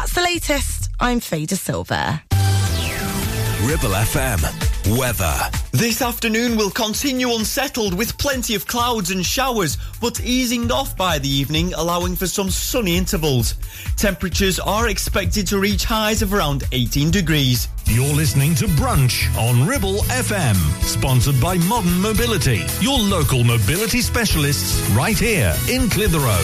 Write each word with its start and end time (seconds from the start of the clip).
That's 0.00 0.14
the 0.14 0.22
latest. 0.22 0.88
I'm 0.98 1.20
Fader 1.20 1.56
Silver. 1.56 2.22
Ribble 3.64 3.90
FM. 3.90 4.98
Weather. 4.98 5.36
This 5.72 6.00
afternoon 6.00 6.56
will 6.56 6.70
continue 6.70 7.34
unsettled 7.34 7.92
with 7.92 8.16
plenty 8.16 8.54
of 8.54 8.66
clouds 8.66 9.10
and 9.10 9.24
showers, 9.26 9.76
but 10.00 10.18
easing 10.22 10.72
off 10.72 10.96
by 10.96 11.18
the 11.18 11.28
evening, 11.28 11.74
allowing 11.74 12.16
for 12.16 12.26
some 12.26 12.48
sunny 12.48 12.96
intervals. 12.96 13.56
Temperatures 13.98 14.58
are 14.58 14.88
expected 14.88 15.46
to 15.48 15.58
reach 15.58 15.84
highs 15.84 16.22
of 16.22 16.32
around 16.32 16.64
18 16.72 17.10
degrees. 17.10 17.68
You're 17.84 18.14
listening 18.14 18.54
to 18.54 18.68
Brunch 18.68 19.28
on 19.36 19.68
Ribble 19.68 19.98
FM, 20.04 20.56
sponsored 20.82 21.38
by 21.42 21.58
Modern 21.68 22.00
Mobility, 22.00 22.64
your 22.80 22.98
local 22.98 23.44
mobility 23.44 24.00
specialists 24.00 24.80
right 24.92 25.18
here 25.18 25.54
in 25.68 25.90
Clitheroe. 25.90 26.40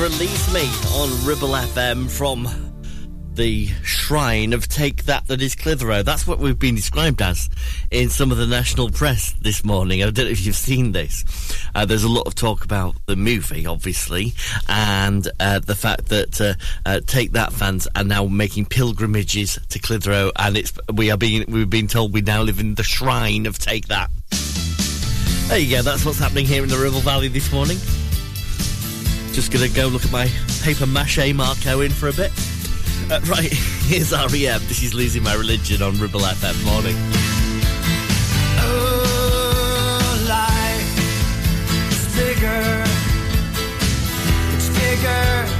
Release 0.00 0.54
Me 0.54 0.62
on 0.94 1.26
Ribble 1.26 1.50
FM 1.50 2.10
from 2.10 2.48
the 3.34 3.66
shrine 3.82 4.54
of 4.54 4.66
Take 4.66 5.04
That 5.04 5.26
that 5.26 5.42
is 5.42 5.54
Clitheroe. 5.54 6.02
That's 6.02 6.26
what 6.26 6.38
we've 6.38 6.58
been 6.58 6.74
described 6.74 7.20
as 7.20 7.50
in 7.90 8.08
some 8.08 8.32
of 8.32 8.38
the 8.38 8.46
national 8.46 8.88
press 8.88 9.34
this 9.42 9.62
morning. 9.62 10.02
I 10.02 10.06
don't 10.06 10.24
know 10.24 10.30
if 10.30 10.46
you've 10.46 10.56
seen 10.56 10.92
this. 10.92 11.22
Uh, 11.74 11.84
there's 11.84 12.02
a 12.02 12.08
lot 12.08 12.26
of 12.26 12.34
talk 12.34 12.64
about 12.64 12.96
the 13.04 13.14
movie, 13.14 13.66
obviously, 13.66 14.32
and 14.70 15.28
uh, 15.38 15.58
the 15.58 15.74
fact 15.74 16.08
that 16.08 16.40
uh, 16.40 16.54
uh 16.86 17.00
Take 17.06 17.32
That 17.32 17.52
fans 17.52 17.86
are 17.94 18.04
now 18.04 18.24
making 18.24 18.66
pilgrimages 18.66 19.58
to 19.68 19.78
Clitheroe, 19.78 20.32
and 20.36 20.56
it's 20.56 20.72
we 20.94 21.10
are 21.10 21.18
being 21.18 21.44
we've 21.46 21.68
been 21.68 21.88
told 21.88 22.14
we 22.14 22.22
now 22.22 22.40
live 22.40 22.58
in 22.58 22.74
the 22.74 22.84
shrine 22.84 23.44
of 23.44 23.58
Take 23.58 23.88
That. 23.88 24.10
There 25.48 25.58
you 25.58 25.76
go. 25.76 25.82
That's 25.82 26.06
what's 26.06 26.18
happening 26.18 26.46
here 26.46 26.62
in 26.62 26.70
the 26.70 26.78
Ribble 26.78 27.00
Valley 27.00 27.28
this 27.28 27.52
morning. 27.52 27.76
Just 29.32 29.52
gonna 29.52 29.68
go 29.68 29.86
look 29.86 30.04
at 30.04 30.10
my 30.10 30.28
paper 30.62 30.86
mache 30.86 31.32
Mark 31.34 31.66
Owen 31.66 31.90
for 31.90 32.08
a 32.08 32.12
bit. 32.12 32.32
Uh, 33.10 33.20
right, 33.26 33.52
here's 33.86 34.12
REM. 34.12 34.60
This 34.66 34.82
is 34.82 34.92
Losing 34.94 35.22
My 35.22 35.34
Religion 35.34 35.82
on 35.82 35.98
Ribble 35.98 36.20
FM 36.20 36.64
Morning. 36.64 36.96
Oh, 38.58 40.26
life 40.28 40.98
is 41.92 42.16
bigger. 42.16 42.84
It's 44.54 44.68
bigger 44.78 45.59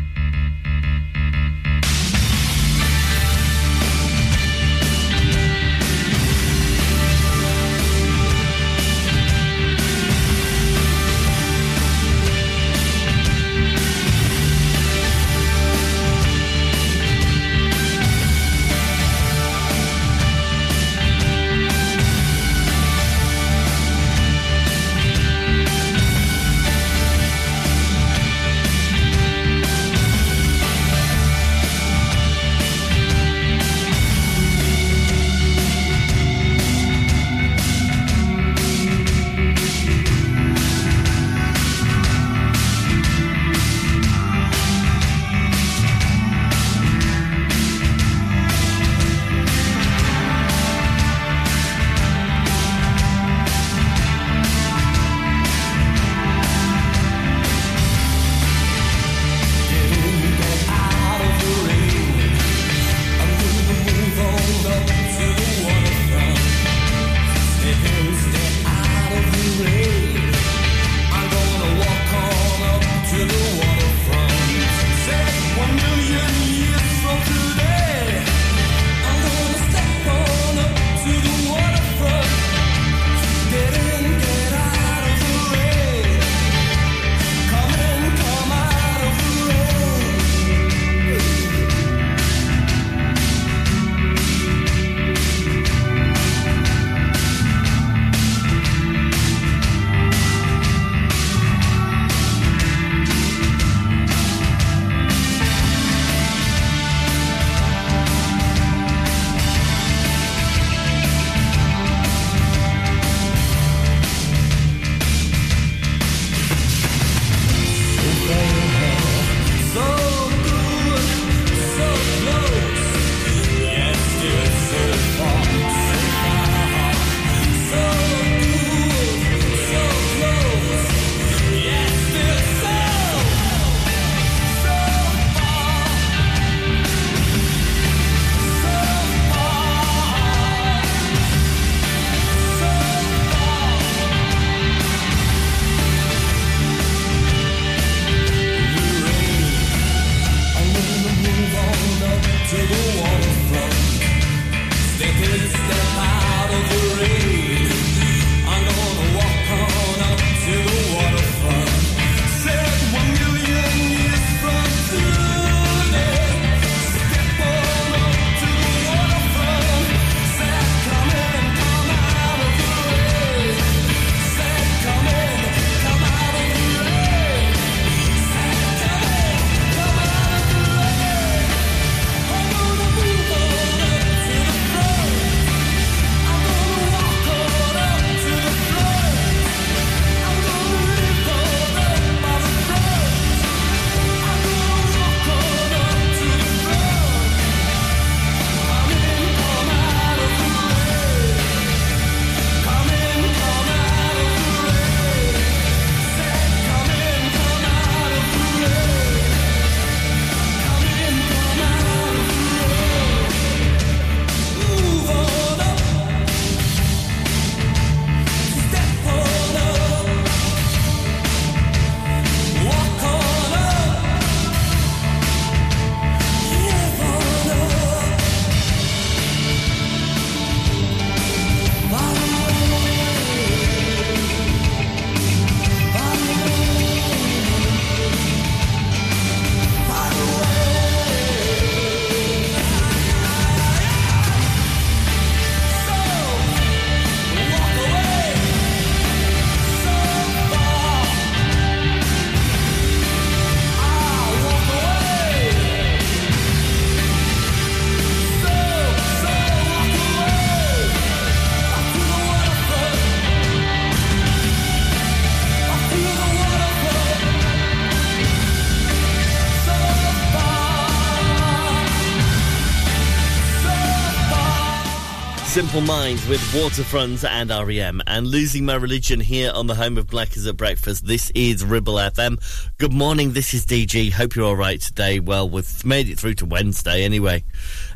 Simple 275.71 275.87
Minds 275.87 276.27
with 276.27 276.41
Waterfronts 276.51 277.25
and 277.25 277.49
REM 277.49 278.01
and 278.05 278.27
Losing 278.27 278.65
My 278.65 278.75
Religion 278.75 279.21
here 279.21 279.53
on 279.55 279.67
the 279.67 279.75
home 279.75 279.97
of 279.97 280.05
Blackers 280.05 280.45
at 280.45 280.57
Breakfast. 280.57 281.07
This 281.07 281.31
is 281.33 281.63
Ribble 281.63 281.93
FM. 281.93 282.37
Good 282.77 282.91
morning, 282.91 283.31
this 283.31 283.53
is 283.53 283.65
DG. 283.65 284.11
Hope 284.11 284.35
you're 284.35 284.43
all 284.43 284.57
right 284.57 284.81
today. 284.81 285.21
Well, 285.21 285.49
we've 285.49 285.85
made 285.85 286.09
it 286.09 286.19
through 286.19 286.33
to 286.33 286.45
Wednesday 286.45 287.05
anyway. 287.05 287.45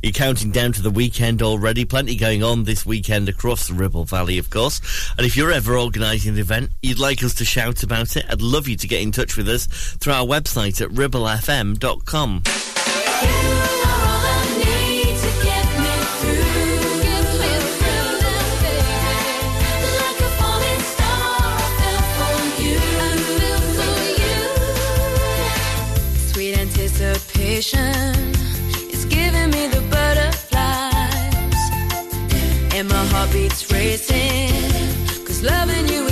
You're 0.01 0.13
counting 0.13 0.51
down 0.51 0.71
to 0.71 0.81
the 0.81 0.89
weekend 0.89 1.41
already. 1.41 1.83
Plenty 1.83 2.15
going 2.15 2.43
on 2.43 2.63
this 2.63 2.85
weekend 2.85 3.27
across 3.27 3.67
the 3.67 3.73
Ribble 3.73 4.05
Valley, 4.05 4.37
of 4.37 4.49
course. 4.49 4.79
And 5.17 5.27
if 5.27 5.35
you're 5.35 5.51
ever 5.51 5.77
organising 5.77 6.35
an 6.35 6.39
event, 6.39 6.69
you'd 6.81 6.97
like 6.97 7.21
us 7.25 7.33
to 7.33 7.43
shout 7.43 7.83
about 7.83 8.15
it, 8.15 8.23
I'd 8.29 8.41
love 8.41 8.69
you 8.69 8.77
to 8.77 8.87
get 8.87 9.01
in 9.01 9.11
touch 9.11 9.35
with 9.35 9.49
us 9.49 9.65
through 9.99 10.13
our 10.13 10.25
website 10.25 10.81
at 10.81 10.91
ribblefm.com. 10.91 12.43
sensation 27.61 28.33
is 28.91 29.05
giving 29.05 29.49
me 29.49 29.67
the 29.67 29.81
butterflies, 29.89 31.55
and 32.75 32.87
my 32.89 33.05
heart 33.05 33.31
beats 33.31 33.71
racing. 33.71 34.51
Cause 35.25 35.41
loving 35.41 35.87
you 35.87 36.04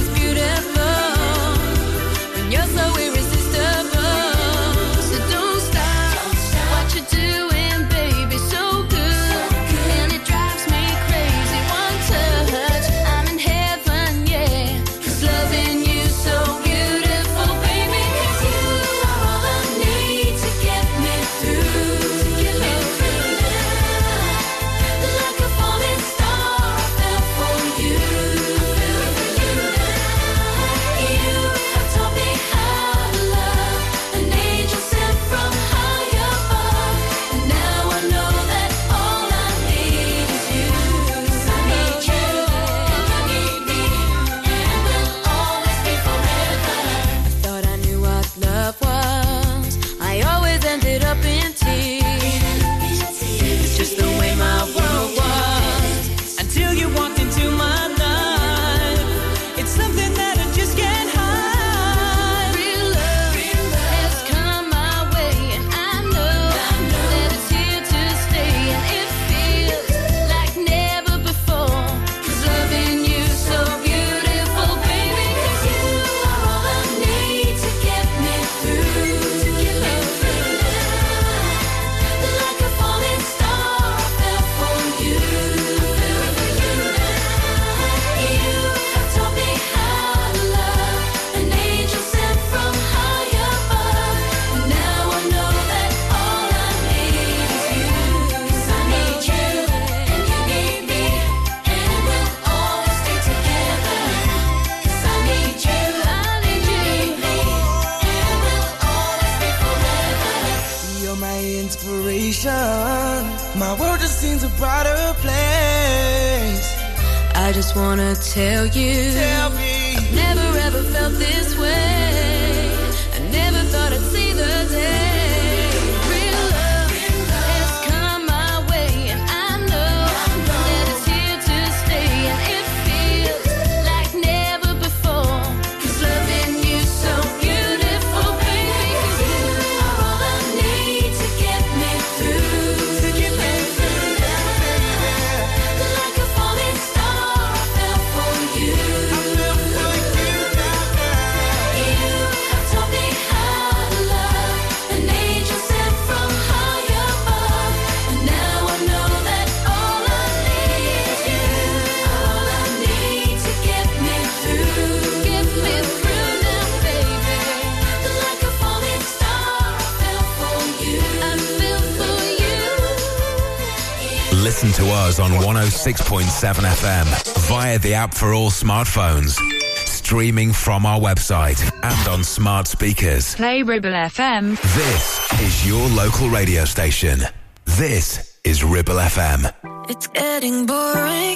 106.7 175.84 176.64
FM 176.64 177.48
via 177.50 177.78
the 177.78 177.94
app 177.94 178.14
for 178.14 178.34
all 178.34 178.50
smartphones. 178.50 179.38
Streaming 179.86 180.54
from 180.54 180.86
our 180.86 180.98
website 180.98 181.60
and 181.84 182.08
on 182.08 182.24
smart 182.24 182.68
speakers. 182.68 183.36
Play 183.36 183.64
Ribble 183.64 183.90
FM. 183.90 184.58
This 184.62 185.42
is 185.42 185.68
your 185.68 185.86
local 185.90 186.30
radio 186.30 186.64
station. 186.64 187.20
This 187.66 188.40
is 188.46 188.64
Ribble 188.64 188.96
FM. 188.96 189.54
It's 189.90 190.08
getting 190.08 190.66
boring, 190.66 191.36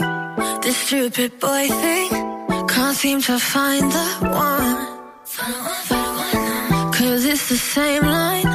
this 0.61 0.77
stupid 0.77 1.37
boy 1.41 1.67
thing. 1.67 2.09
Can't 2.69 2.95
seem 2.95 3.19
to 3.23 3.37
find 3.39 3.91
the 3.91 4.07
one. 4.31 4.77
Cause 6.93 7.25
it's 7.25 7.49
the 7.49 7.57
same 7.57 8.03
line, 8.03 8.45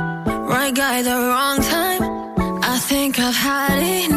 right 0.48 0.74
guy, 0.74 1.02
the 1.02 1.10
wrong 1.10 1.58
time. 1.60 2.02
I 2.64 2.78
think 2.78 3.18
I've 3.18 3.34
had 3.34 3.82
it. 3.82 4.11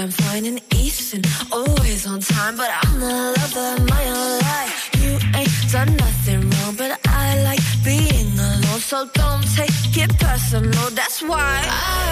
Damn 0.00 0.10
fine. 0.10 0.46
And 0.46 1.26
always 1.52 2.06
on 2.06 2.20
time. 2.20 2.56
But 2.56 2.70
I'm 2.82 3.00
the 3.00 3.34
lover 3.36 3.82
of 3.82 3.88
my 3.88 4.04
own 4.06 4.38
life. 4.38 4.90
You 5.02 5.12
ain't 5.38 5.72
done 5.72 5.96
nothing 5.96 6.40
wrong, 6.50 6.74
but 6.76 6.98
I 7.08 7.42
like 7.42 7.60
being 7.84 8.30
alone. 8.38 8.80
So 8.80 9.08
don't 9.12 9.44
take 9.56 9.96
it 9.96 10.16
personal. 10.18 10.90
That's 10.90 11.20
why 11.22 11.62
I 11.66 12.09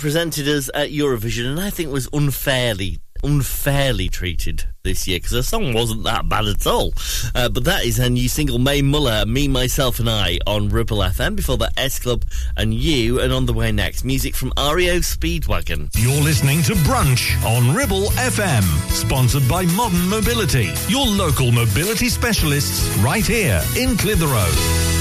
represented 0.00 0.48
us 0.48 0.70
at 0.72 0.88
Eurovision, 0.88 1.44
and 1.44 1.60
I 1.60 1.68
think 1.68 1.92
was 1.92 2.08
unfairly, 2.14 3.00
unfairly 3.22 4.08
treated 4.08 4.64
this 4.82 5.06
year 5.06 5.18
because 5.18 5.32
her 5.32 5.42
song 5.42 5.74
wasn't 5.74 6.04
that 6.04 6.26
bad 6.26 6.46
at 6.46 6.66
all. 6.66 6.94
Uh, 7.34 7.50
but 7.50 7.64
that 7.64 7.84
is 7.84 7.98
her 7.98 8.08
new 8.08 8.26
single, 8.26 8.58
Mae 8.58 8.80
Muller, 8.80 9.26
Me, 9.26 9.46
Myself, 9.46 10.00
and 10.00 10.08
I, 10.08 10.38
on 10.46 10.70
Ribble 10.70 10.96
FM. 11.00 11.36
Before 11.36 11.58
that, 11.58 11.74
S 11.76 11.98
Club 11.98 12.24
and 12.56 12.72
You, 12.72 13.20
and 13.20 13.30
on 13.30 13.44
the 13.44 13.52
way 13.52 13.72
next, 13.72 14.06
music 14.06 14.34
from 14.34 14.54
REO 14.56 15.00
Speedwagon. 15.00 15.90
You're 15.98 16.22
listening 16.22 16.62
to 16.62 16.72
Brunch 16.76 17.36
on 17.44 17.76
Ribble 17.76 18.08
FM, 18.12 18.62
sponsored 18.90 19.46
by 19.50 19.66
Modern 19.66 20.08
Mobility, 20.08 20.72
your 20.88 21.04
local 21.04 21.52
mobility 21.52 22.08
specialists 22.08 22.88
right 23.00 23.26
here 23.26 23.62
in 23.76 23.98
Clitheroe. 23.98 24.99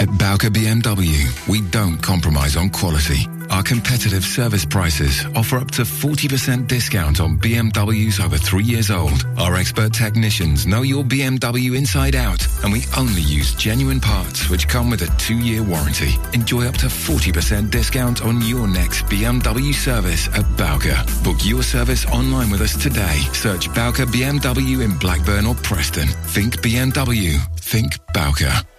At 0.00 0.16
Bowker 0.16 0.50
BMW, 0.50 1.48
we 1.48 1.60
don't 1.60 1.98
compromise 2.00 2.56
on 2.56 2.70
quality. 2.70 3.26
Our 3.50 3.64
competitive 3.64 4.22
service 4.24 4.64
prices 4.64 5.26
offer 5.34 5.56
up 5.56 5.72
to 5.72 5.82
40% 5.82 6.68
discount 6.68 7.20
on 7.20 7.36
BMWs 7.36 8.24
over 8.24 8.36
three 8.36 8.62
years 8.62 8.92
old. 8.92 9.26
Our 9.38 9.56
expert 9.56 9.92
technicians 9.92 10.68
know 10.68 10.82
your 10.82 11.02
BMW 11.02 11.76
inside 11.76 12.14
out, 12.14 12.46
and 12.62 12.72
we 12.72 12.84
only 12.96 13.22
use 13.22 13.56
genuine 13.56 13.98
parts 13.98 14.48
which 14.48 14.68
come 14.68 14.88
with 14.88 15.02
a 15.02 15.12
two-year 15.18 15.64
warranty. 15.64 16.14
Enjoy 16.32 16.68
up 16.68 16.76
to 16.76 16.86
40% 16.86 17.68
discount 17.72 18.22
on 18.22 18.40
your 18.42 18.68
next 18.68 19.02
BMW 19.06 19.74
service 19.74 20.28
at 20.28 20.46
Bowker. 20.56 21.02
Book 21.24 21.38
your 21.42 21.64
service 21.64 22.06
online 22.06 22.50
with 22.50 22.60
us 22.60 22.80
today. 22.80 23.18
Search 23.32 23.72
Bowker 23.74 24.06
BMW 24.06 24.84
in 24.84 24.96
Blackburn 24.98 25.44
or 25.44 25.56
Preston. 25.56 26.06
Think 26.06 26.60
BMW. 26.60 27.36
Think 27.56 27.94
Bowker. 28.14 28.52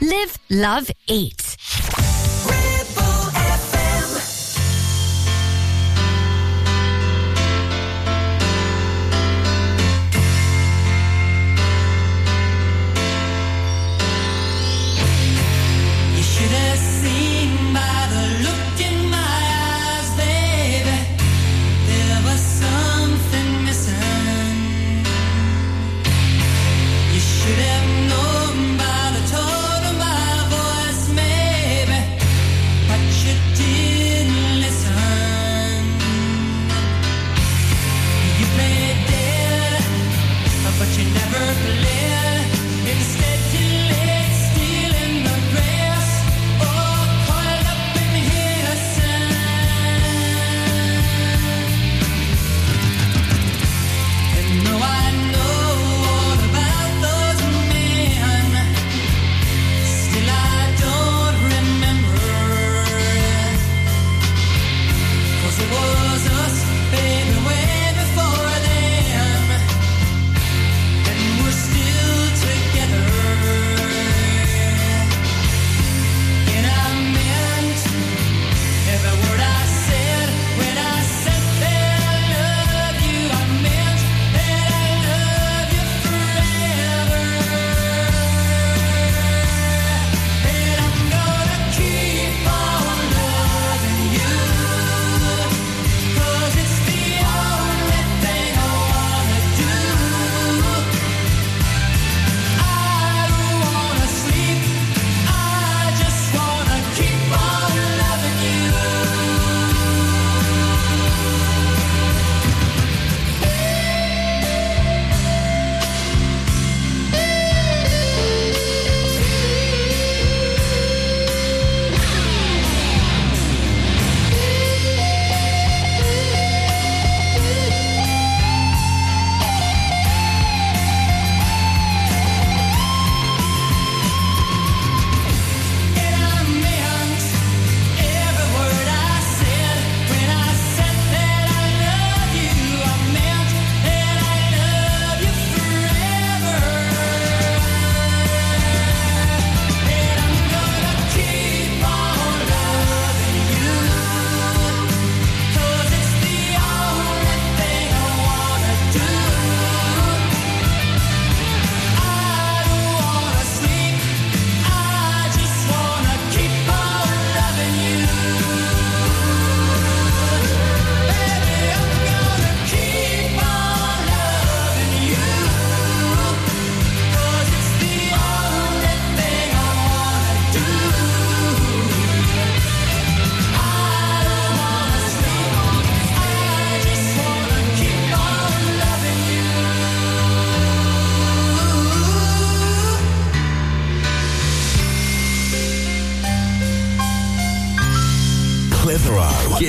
Live, 0.00 0.38
love, 0.50 0.90
eat. 1.06 1.41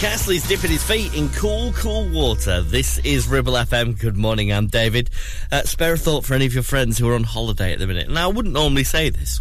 Castley's 0.00 0.48
dipping 0.48 0.70
his 0.70 0.82
feet 0.82 1.12
in 1.12 1.28
cool, 1.28 1.74
cool 1.74 2.08
water. 2.08 2.62
This 2.62 2.96
is 3.00 3.28
Ribble 3.28 3.52
FM. 3.52 3.98
Good 3.98 4.16
morning, 4.16 4.50
I'm 4.50 4.66
David. 4.66 5.10
Uh, 5.52 5.62
spare 5.64 5.92
a 5.92 5.98
thought 5.98 6.24
for 6.24 6.32
any 6.32 6.46
of 6.46 6.54
your 6.54 6.62
friends 6.62 6.96
who 6.96 7.06
are 7.10 7.14
on 7.14 7.22
holiday 7.22 7.74
at 7.74 7.80
the 7.80 7.86
minute. 7.86 8.08
Now, 8.08 8.30
I 8.30 8.32
wouldn't 8.32 8.54
normally 8.54 8.84
say 8.84 9.10
this. 9.10 9.40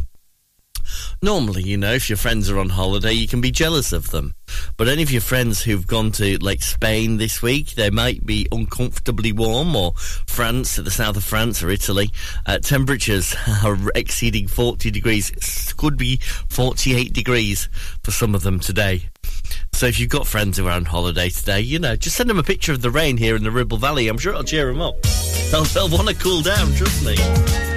Normally, 1.21 1.63
you 1.63 1.77
know, 1.77 1.93
if 1.93 2.09
your 2.09 2.17
friends 2.17 2.49
are 2.49 2.59
on 2.59 2.67
holiday, 2.67 3.13
you 3.13 3.25
can 3.25 3.39
be 3.39 3.51
jealous 3.51 3.93
of 3.93 4.11
them. 4.11 4.33
But 4.75 4.89
any 4.89 5.01
of 5.01 5.11
your 5.11 5.21
friends 5.21 5.61
who've 5.61 5.87
gone 5.87 6.11
to, 6.13 6.37
like, 6.39 6.61
Spain 6.61 7.15
this 7.15 7.41
week, 7.41 7.75
they 7.75 7.89
might 7.89 8.25
be 8.25 8.45
uncomfortably 8.51 9.31
warm, 9.31 9.77
or 9.77 9.93
France, 10.27 10.75
the 10.75 10.91
south 10.91 11.15
of 11.15 11.23
France, 11.23 11.63
or 11.63 11.69
Italy. 11.69 12.11
Uh, 12.45 12.57
temperatures 12.57 13.33
are 13.63 13.77
exceeding 13.95 14.49
40 14.49 14.91
degrees. 14.91 15.73
Could 15.77 15.95
be 15.95 16.17
48 16.49 17.13
degrees 17.13 17.69
for 18.03 18.11
some 18.11 18.35
of 18.35 18.43
them 18.43 18.59
today. 18.59 19.08
So 19.79 19.85
if 19.85 19.97
you've 19.97 20.09
got 20.09 20.27
friends 20.27 20.57
who 20.57 20.67
are 20.67 20.71
on 20.71 20.83
holiday 20.83 21.29
today, 21.29 21.61
you 21.61 21.79
know, 21.79 21.95
just 21.95 22.17
send 22.17 22.29
them 22.29 22.37
a 22.37 22.43
picture 22.43 22.73
of 22.73 22.81
the 22.81 22.91
rain 22.91 23.15
here 23.15 23.37
in 23.37 23.43
the 23.43 23.49
Ribble 23.49 23.77
Valley. 23.77 24.09
I'm 24.09 24.17
sure 24.17 24.33
it'll 24.33 24.43
cheer 24.43 24.67
them 24.67 24.81
up. 24.81 25.01
They'll, 25.51 25.63
they'll 25.63 25.87
want 25.87 26.09
to 26.09 26.15
cool 26.15 26.41
down, 26.41 26.73
trust 26.73 27.05
me. 27.05 27.68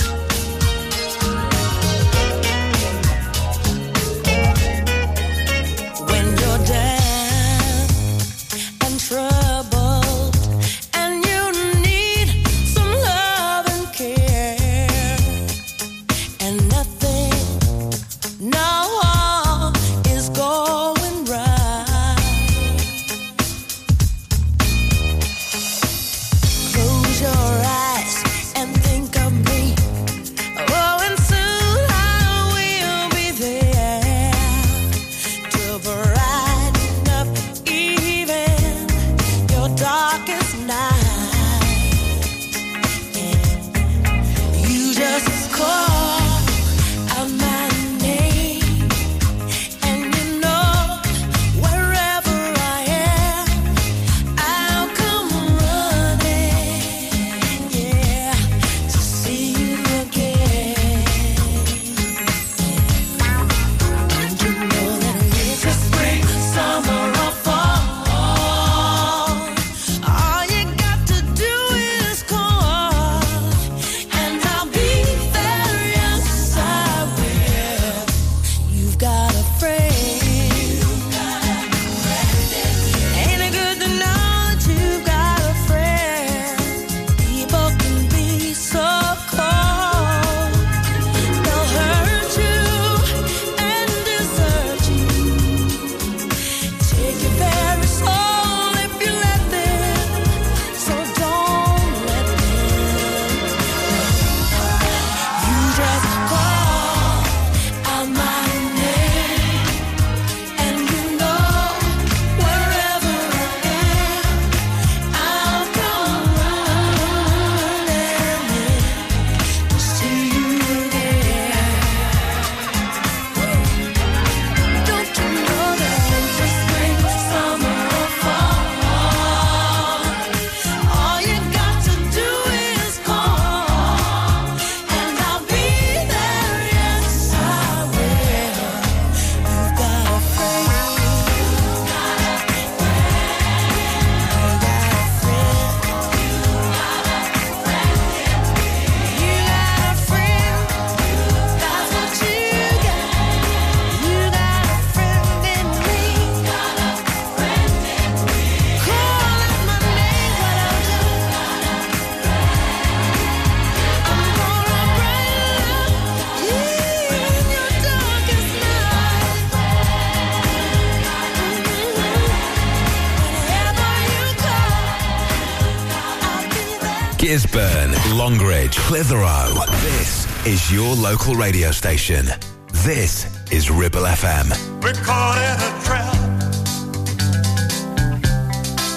Longridge, 178.22 178.76
Clitheroe. 178.76 179.52
This 179.80 180.46
is 180.46 180.70
your 180.70 180.94
local 180.94 181.35
radio 181.35 181.72
station. 181.72 182.26
This 182.72 183.26
is 183.50 183.68
Ribble 183.68 184.02
FM. 184.02 184.46
We're 184.80 184.92
caught 184.92 185.38
in 185.38 185.58
a 185.58 185.72
trap. 185.82 186.14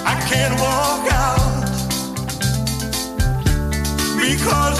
I 0.06 0.14
can't 0.30 0.54
walk 0.60 1.10
out 1.10 1.64
because 4.16 4.75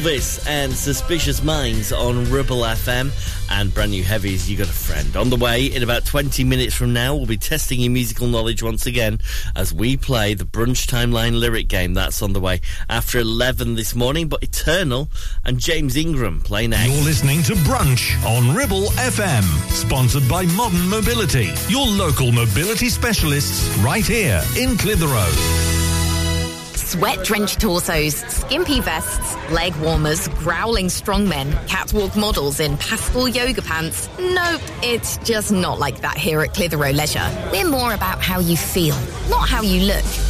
Elvis 0.00 0.46
and 0.46 0.72
Suspicious 0.72 1.42
Minds 1.42 1.92
on 1.92 2.30
Ribble 2.30 2.62
FM 2.62 3.10
and 3.50 3.74
brand 3.74 3.90
new 3.90 4.02
heavies. 4.02 4.50
You 4.50 4.56
got 4.56 4.68
a 4.68 4.72
friend 4.72 5.14
on 5.14 5.28
the 5.28 5.36
way. 5.36 5.66
In 5.66 5.82
about 5.82 6.06
20 6.06 6.42
minutes 6.42 6.74
from 6.74 6.94
now, 6.94 7.14
we'll 7.14 7.26
be 7.26 7.36
testing 7.36 7.80
your 7.80 7.90
musical 7.90 8.26
knowledge 8.26 8.62
once 8.62 8.86
again 8.86 9.20
as 9.54 9.74
we 9.74 9.98
play 9.98 10.32
the 10.32 10.46
Brunch 10.46 10.86
Timeline 10.86 11.38
lyric 11.38 11.68
game. 11.68 11.92
That's 11.92 12.22
on 12.22 12.32
the 12.32 12.40
way 12.40 12.62
after 12.88 13.18
11 13.18 13.74
this 13.74 13.94
morning. 13.94 14.28
But 14.28 14.42
Eternal 14.42 15.10
and 15.44 15.58
James 15.58 15.96
Ingram 15.98 16.40
play 16.40 16.66
next. 16.66 16.90
You're 16.90 17.04
listening 17.04 17.42
to 17.42 17.52
Brunch 17.56 18.24
on 18.24 18.56
Ribble 18.56 18.86
FM, 18.92 19.44
sponsored 19.70 20.26
by 20.30 20.46
Modern 20.46 20.88
Mobility, 20.88 21.52
your 21.68 21.86
local 21.86 22.32
mobility 22.32 22.88
specialists 22.88 23.68
right 23.80 24.06
here 24.06 24.42
in 24.56 24.78
Clitheroe. 24.78 25.79
Sweat 26.90 27.22
drenched 27.22 27.60
torsos, 27.60 28.16
skimpy 28.16 28.80
vests, 28.80 29.36
leg 29.52 29.76
warmers, 29.76 30.26
growling 30.26 30.86
strongmen, 30.86 31.52
catwalk 31.68 32.16
models 32.16 32.58
in 32.58 32.76
pastel 32.78 33.28
yoga 33.28 33.62
pants. 33.62 34.08
Nope, 34.18 34.60
it's 34.82 35.16
just 35.18 35.52
not 35.52 35.78
like 35.78 36.00
that 36.00 36.16
here 36.16 36.40
at 36.40 36.52
Clitheroe 36.52 36.90
Leisure. 36.90 37.30
We're 37.52 37.68
more 37.68 37.94
about 37.94 38.20
how 38.20 38.40
you 38.40 38.56
feel, 38.56 38.96
not 39.28 39.48
how 39.48 39.62
you 39.62 39.84
look. 39.84 40.29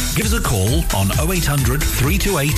Give 0.15 0.25
us 0.25 0.33
a 0.33 0.41
call 0.41 0.83
on 0.93 1.09
0800 1.31 1.81
328 1.81 2.51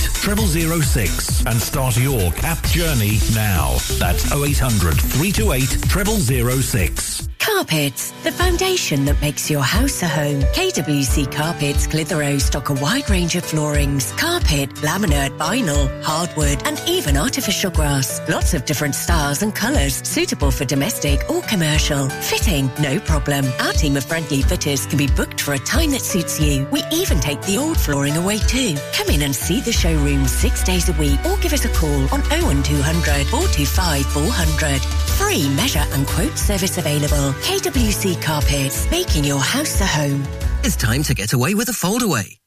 0006 0.82 1.46
and 1.46 1.60
start 1.60 1.96
your 1.96 2.32
CAP 2.32 2.60
journey 2.64 3.20
now. 3.32 3.76
That's 3.98 4.32
0800 4.32 4.94
328 4.94 5.62
0006. 5.88 7.28
Carpets, 7.44 8.10
the 8.22 8.32
foundation 8.32 9.04
that 9.04 9.20
makes 9.20 9.50
your 9.50 9.60
house 9.60 10.02
a 10.02 10.08
home. 10.08 10.40
KWC 10.54 11.30
Carpets 11.30 11.86
Clitheroe 11.86 12.38
stock 12.38 12.70
a 12.70 12.74
wide 12.74 13.08
range 13.10 13.36
of 13.36 13.44
floorings, 13.44 14.12
carpet, 14.12 14.70
laminate, 14.76 15.36
vinyl, 15.36 16.02
hardwood, 16.02 16.66
and 16.66 16.82
even 16.88 17.18
artificial 17.18 17.70
grass. 17.70 18.20
Lots 18.30 18.54
of 18.54 18.64
different 18.64 18.94
styles 18.94 19.42
and 19.42 19.54
colours, 19.54 19.96
suitable 20.08 20.50
for 20.50 20.64
domestic 20.64 21.20
or 21.28 21.42
commercial. 21.42 22.08
Fitting, 22.08 22.70
no 22.80 22.98
problem. 23.00 23.44
Our 23.60 23.74
team 23.74 23.98
of 23.98 24.04
friendly 24.06 24.40
fitters 24.40 24.86
can 24.86 24.96
be 24.96 25.06
booked 25.08 25.40
for 25.40 25.52
a 25.52 25.58
time 25.58 25.90
that 25.90 26.00
suits 26.00 26.40
you. 26.40 26.66
We 26.72 26.82
even 26.92 27.20
take 27.20 27.43
the 27.46 27.58
old 27.58 27.78
flooring 27.78 28.16
away 28.16 28.38
too. 28.38 28.74
Come 28.92 29.08
in 29.10 29.22
and 29.22 29.34
see 29.34 29.60
the 29.60 29.72
showroom 29.72 30.26
six 30.26 30.62
days 30.62 30.88
a 30.88 30.92
week 30.94 31.18
or 31.26 31.36
give 31.38 31.52
us 31.52 31.64
a 31.64 31.68
call 31.70 32.02
on 32.12 32.20
01200 32.30 33.26
425 33.26 34.06
400. 34.06 34.80
Free 35.18 35.48
measure 35.54 35.84
and 35.92 36.06
quote 36.06 36.36
service 36.36 36.78
available. 36.78 37.32
KWC 37.42 38.20
Carpets, 38.22 38.90
making 38.90 39.24
your 39.24 39.40
house 39.40 39.80
a 39.80 39.86
home. 39.86 40.24
It's 40.62 40.76
time 40.76 41.02
to 41.04 41.14
get 41.14 41.32
away 41.32 41.54
with 41.54 41.68
a 41.68 41.72
foldaway. 41.72 42.36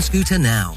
scooter 0.00 0.38
now. 0.38 0.76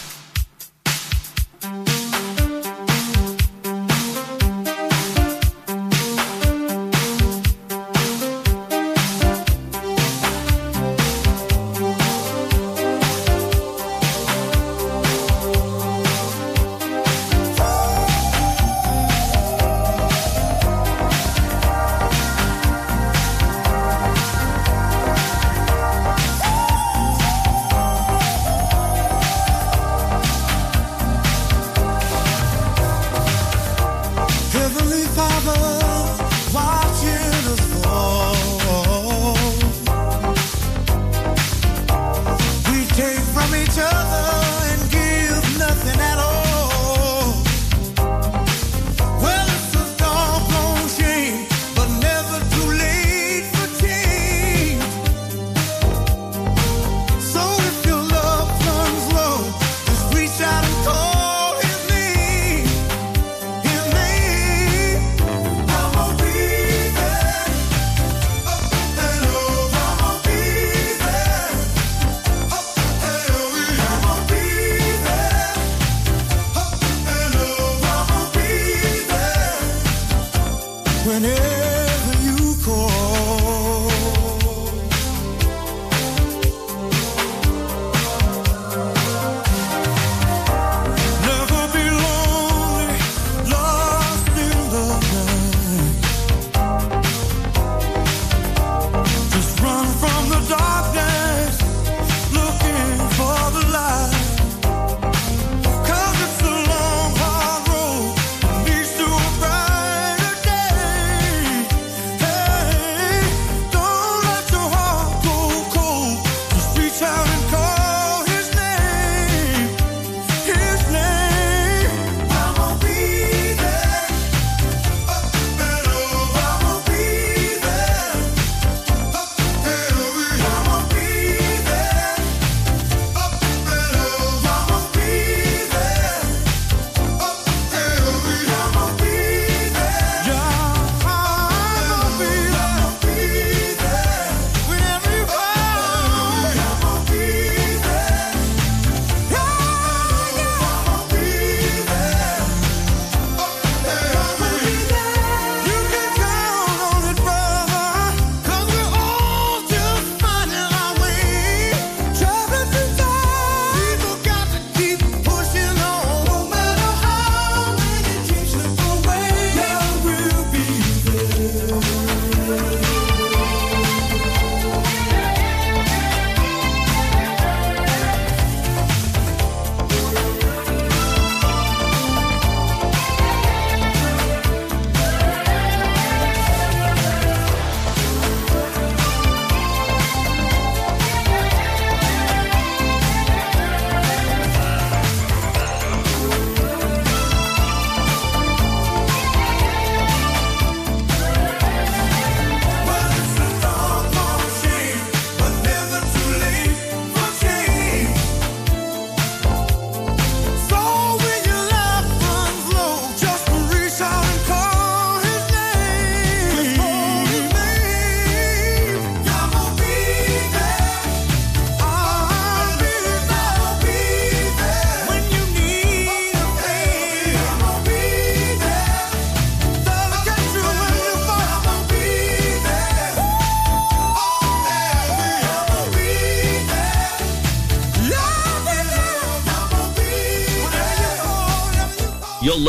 father. 35.15 35.80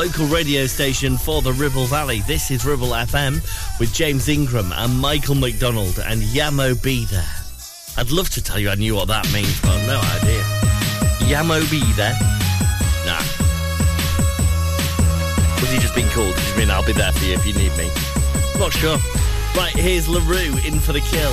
local 0.07 0.27
radio 0.27 0.67
station 0.67 1.17
for 1.17 1.43
the 1.43 1.53
Ribble 1.53 1.85
Valley. 1.85 2.23
This 2.23 2.51
is 2.51 2.65
Ribble 2.65 2.89
FM 2.89 3.35
with 3.79 3.95
James 3.95 4.29
Ingram 4.29 4.73
and 4.73 4.99
Michael 4.99 5.37
McDonald 5.37 6.01
and 6.05 6.21
Yah 6.35 6.51
Mo 6.51 6.75
B 6.75 7.05
There. 7.05 7.25
I'd 7.97 8.11
love 8.11 8.29
to 8.31 8.43
tell 8.43 8.59
you 8.59 8.69
I 8.69 8.75
knew 8.75 8.97
what 8.97 9.07
that 9.07 9.33
means, 9.33 9.61
but 9.61 9.87
no 9.87 10.01
idea. 10.19 10.43
Yah 11.31 11.45
Mo 11.45 11.61
B 11.71 11.85
There? 11.93 12.19
Nah. 13.07 13.23
Was 15.61 15.71
he 15.71 15.79
just 15.79 15.95
being 15.95 16.09
cool? 16.09 16.33
Did 16.33 16.39
he 16.41 16.59
mean 16.59 16.71
I'll 16.73 16.85
be 16.85 16.93
there 16.93 17.13
for 17.13 17.25
you 17.25 17.35
if 17.35 17.47
you 17.47 17.53
need 17.53 17.71
me? 17.77 17.89
Not 18.59 18.73
sure. 18.73 18.99
Right, 19.57 19.73
here's 19.73 20.09
La 20.09 20.19
Roux 20.27 20.59
in 20.67 20.81
for 20.81 20.93
the 20.93 21.01
kill. 21.01 21.31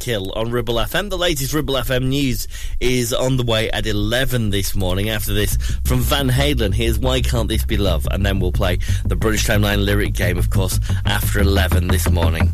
Kill 0.00 0.32
on 0.32 0.50
Ribble 0.50 0.76
FM. 0.76 1.10
The 1.10 1.18
latest 1.18 1.52
Ribble 1.52 1.74
FM 1.74 2.08
news 2.08 2.48
is 2.80 3.12
on 3.12 3.36
the 3.36 3.42
way 3.42 3.70
at 3.70 3.86
11 3.86 4.48
this 4.48 4.74
morning. 4.74 5.10
After 5.10 5.34
this, 5.34 5.56
from 5.84 6.00
Van 6.00 6.30
Halen, 6.30 6.74
here's 6.74 6.98
Why 6.98 7.20
Can't 7.20 7.48
This 7.48 7.64
Be 7.66 7.76
Love? 7.76 8.08
And 8.10 8.24
then 8.24 8.40
we'll 8.40 8.50
play 8.50 8.76
the 9.04 9.14
Brunch 9.14 9.46
Timeline 9.46 9.84
lyric 9.84 10.14
game, 10.14 10.38
of 10.38 10.48
course, 10.48 10.80
after 11.04 11.38
11 11.40 11.88
this 11.88 12.08
morning. 12.08 12.52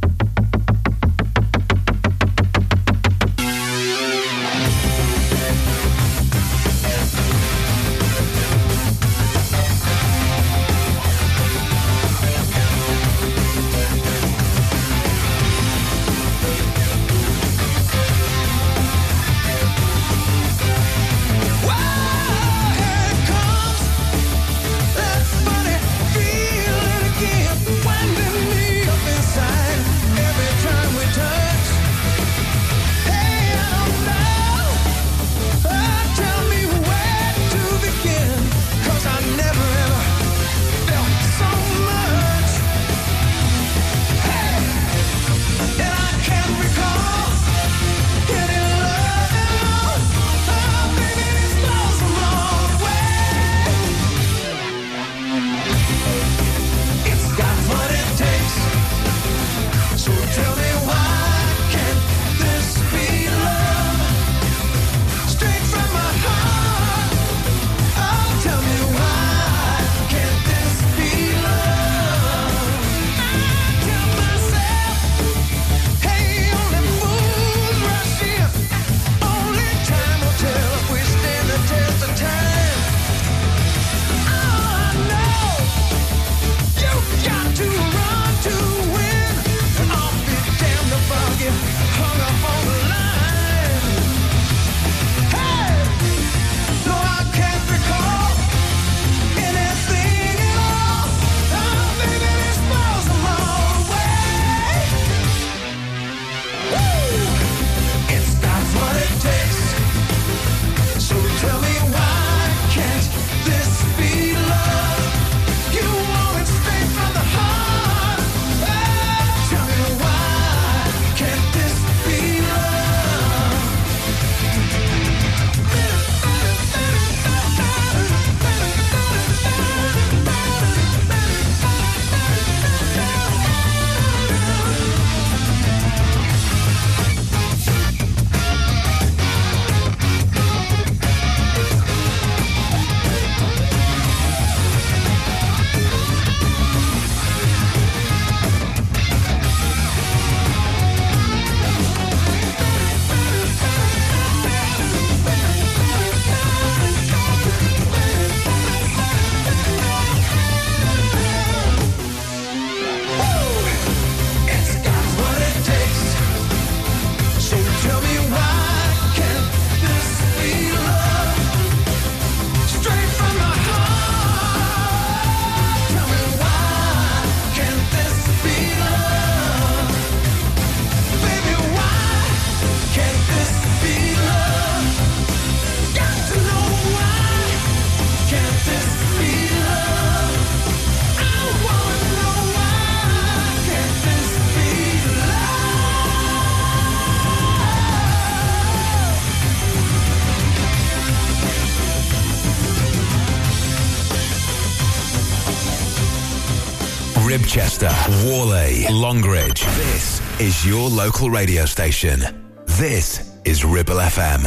Ribchester, 207.56 207.88
Whalley, 208.26 208.84
Longridge. 208.90 209.64
This 209.76 210.20
is 210.38 210.66
your 210.66 210.90
local 210.90 211.30
radio 211.30 211.64
station. 211.64 212.20
This 212.66 213.32
is 213.46 213.64
Ribble 213.64 213.96
FM. 213.96 214.42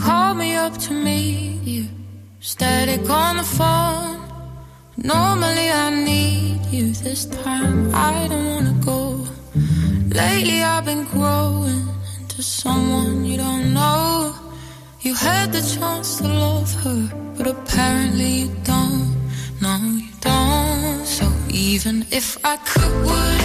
Call 0.00 0.32
me 0.34 0.54
up 0.54 0.78
to 0.78 0.94
meet 0.94 1.60
you. 1.64 1.86
Static 2.40 3.10
on 3.10 3.36
the 3.36 3.42
phone. 3.42 4.22
Normally 4.96 5.68
I 5.70 5.90
need 6.02 6.64
you 6.70 6.92
this 6.94 7.26
time. 7.26 7.94
I 7.94 8.26
don't 8.26 8.46
wanna 8.54 8.76
go. 8.82 9.26
Lately 10.08 10.62
I've 10.62 10.86
been 10.86 11.04
growing 11.04 11.86
into 12.20 12.42
someone 12.42 13.26
you 13.26 13.36
don't 13.36 13.74
know. 13.74 14.34
You 15.02 15.14
had 15.14 15.52
the 15.52 15.60
chance 15.60 16.16
to 16.16 16.26
love 16.26 16.72
her, 16.84 17.34
but 17.36 17.46
apparently 17.48 18.30
you 18.44 18.56
don't. 18.64 19.12
No, 19.60 20.01
even 21.62 22.04
if 22.10 22.44
I 22.44 22.56
could, 22.56 22.92
would 23.06 23.41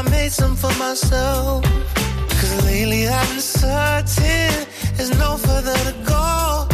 I 0.00 0.02
made 0.08 0.32
some 0.32 0.56
for 0.56 0.72
myself. 0.78 1.62
Cause 2.38 2.64
lately 2.64 3.06
I've 3.06 3.28
been 3.28 3.40
certain 3.40 4.66
there's 4.96 5.10
no 5.18 5.36
further 5.36 5.76
to 5.88 5.94
go. 6.06 6.66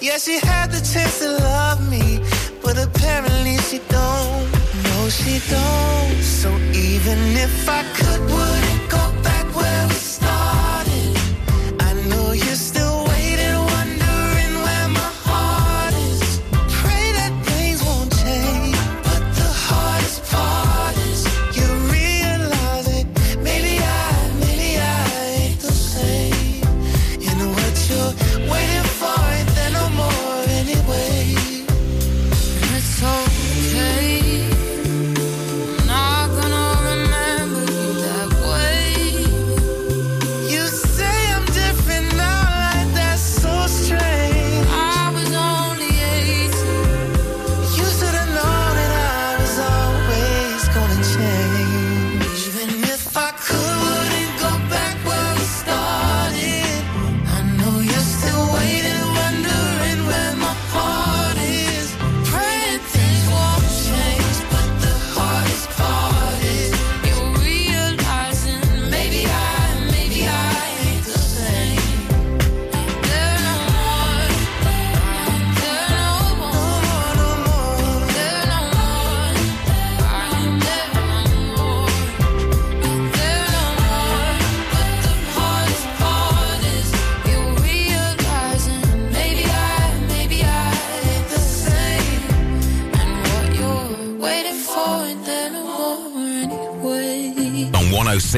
Yeah, 0.00 0.18
she 0.18 0.38
had 0.38 0.70
the 0.70 0.80
chance 0.92 1.18
to 1.18 1.28
love 1.28 1.80
me, 1.90 2.20
but 2.62 2.78
apparently 2.78 3.56
she 3.68 3.78
don't. 3.88 4.46
No, 4.84 5.08
she 5.08 5.40
goes. 5.50 6.24
So 6.24 6.50
even 6.72 7.18
if 7.46 7.68
I 7.68 7.82
could, 7.96 8.20
wouldn't 8.30 8.67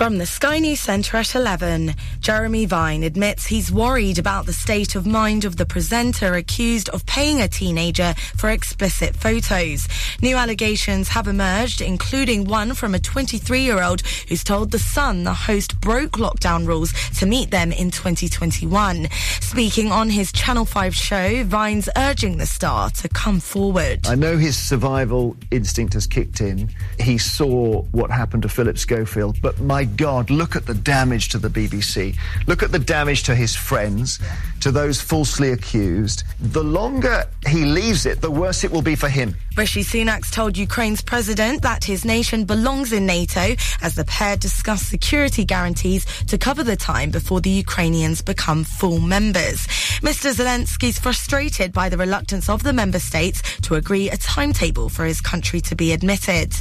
From 0.00 0.16
the 0.16 0.24
Sky 0.24 0.60
News 0.60 0.80
Centre 0.80 1.18
at 1.18 1.34
11, 1.34 1.94
Jeremy 2.20 2.64
Vine 2.64 3.02
admits 3.02 3.44
he's 3.44 3.70
worried 3.70 4.18
about 4.18 4.46
the 4.46 4.52
state 4.54 4.94
of 4.94 5.06
mind 5.06 5.44
of 5.44 5.58
the 5.58 5.66
presenter 5.66 6.36
accused 6.36 6.88
of 6.88 7.04
paying 7.04 7.42
a 7.42 7.48
teenager 7.48 8.14
for 8.34 8.48
explicit 8.48 9.14
photos. 9.14 9.86
New 10.22 10.38
allegations 10.38 11.08
have 11.08 11.28
emerged, 11.28 11.82
including 11.82 12.46
one 12.46 12.72
from 12.72 12.94
a 12.94 12.98
23 12.98 13.60
year 13.60 13.82
old 13.82 14.00
who's 14.26 14.42
told 14.42 14.70
The 14.70 14.78
Sun 14.78 15.24
the 15.24 15.34
host 15.34 15.78
broke 15.82 16.12
lockdown 16.12 16.66
rules 16.66 16.94
to 17.18 17.26
meet 17.26 17.50
them 17.50 17.70
in 17.70 17.90
2021. 17.90 19.06
Speaking 19.42 19.92
on 19.92 20.08
his 20.08 20.32
Channel 20.32 20.64
5 20.64 20.94
show, 20.94 21.44
Vine's 21.44 21.90
urging 21.98 22.38
the 22.38 22.46
star 22.46 22.88
to 22.88 23.08
come 23.10 23.38
forward. 23.38 24.06
I 24.06 24.14
know 24.14 24.38
his 24.38 24.56
survival 24.56 25.36
instinct 25.50 25.92
has 25.92 26.06
kicked 26.06 26.40
in. 26.40 26.70
He 26.98 27.18
saw 27.18 27.82
what 27.92 28.10
happened 28.10 28.44
to 28.44 28.48
Philip 28.48 28.78
Schofield, 28.78 29.36
but 29.42 29.60
my 29.60 29.89
God, 29.96 30.30
look 30.30 30.56
at 30.56 30.66
the 30.66 30.74
damage 30.74 31.28
to 31.30 31.38
the 31.38 31.48
BBC. 31.48 32.16
Look 32.46 32.62
at 32.62 32.72
the 32.72 32.78
damage 32.78 33.24
to 33.24 33.34
his 33.34 33.56
friends, 33.56 34.18
to 34.60 34.70
those 34.70 35.00
falsely 35.00 35.50
accused. 35.50 36.24
The 36.38 36.62
longer 36.62 37.24
he 37.46 37.64
leaves 37.64 38.06
it, 38.06 38.20
the 38.20 38.30
worse 38.30 38.64
it 38.64 38.70
will 38.70 38.82
be 38.82 38.94
for 38.94 39.08
him. 39.08 39.36
Rishi 39.56 39.82
Sunak's 39.82 40.30
told 40.30 40.56
Ukraine's 40.56 41.02
president 41.02 41.62
that 41.62 41.84
his 41.84 42.04
nation 42.04 42.44
belongs 42.44 42.92
in 42.92 43.04
NATO 43.04 43.56
as 43.82 43.94
the 43.94 44.04
pair 44.04 44.36
discuss 44.36 44.82
security 44.82 45.44
guarantees 45.44 46.06
to 46.28 46.38
cover 46.38 46.62
the 46.62 46.76
time 46.76 47.10
before 47.10 47.40
the 47.40 47.50
Ukrainians 47.50 48.22
become 48.22 48.64
full 48.64 49.00
members. 49.00 49.66
Mr. 50.00 50.32
Zelensky's 50.32 50.98
frustrated 50.98 51.72
by 51.72 51.88
the 51.88 51.96
reluctance 51.96 52.48
of 52.48 52.62
the 52.62 52.72
member 52.72 53.00
states 53.00 53.42
to 53.62 53.74
agree 53.74 54.08
a 54.08 54.16
timetable 54.16 54.88
for 54.88 55.04
his 55.04 55.20
country 55.20 55.60
to 55.60 55.74
be 55.74 55.92
admitted. 55.92 56.52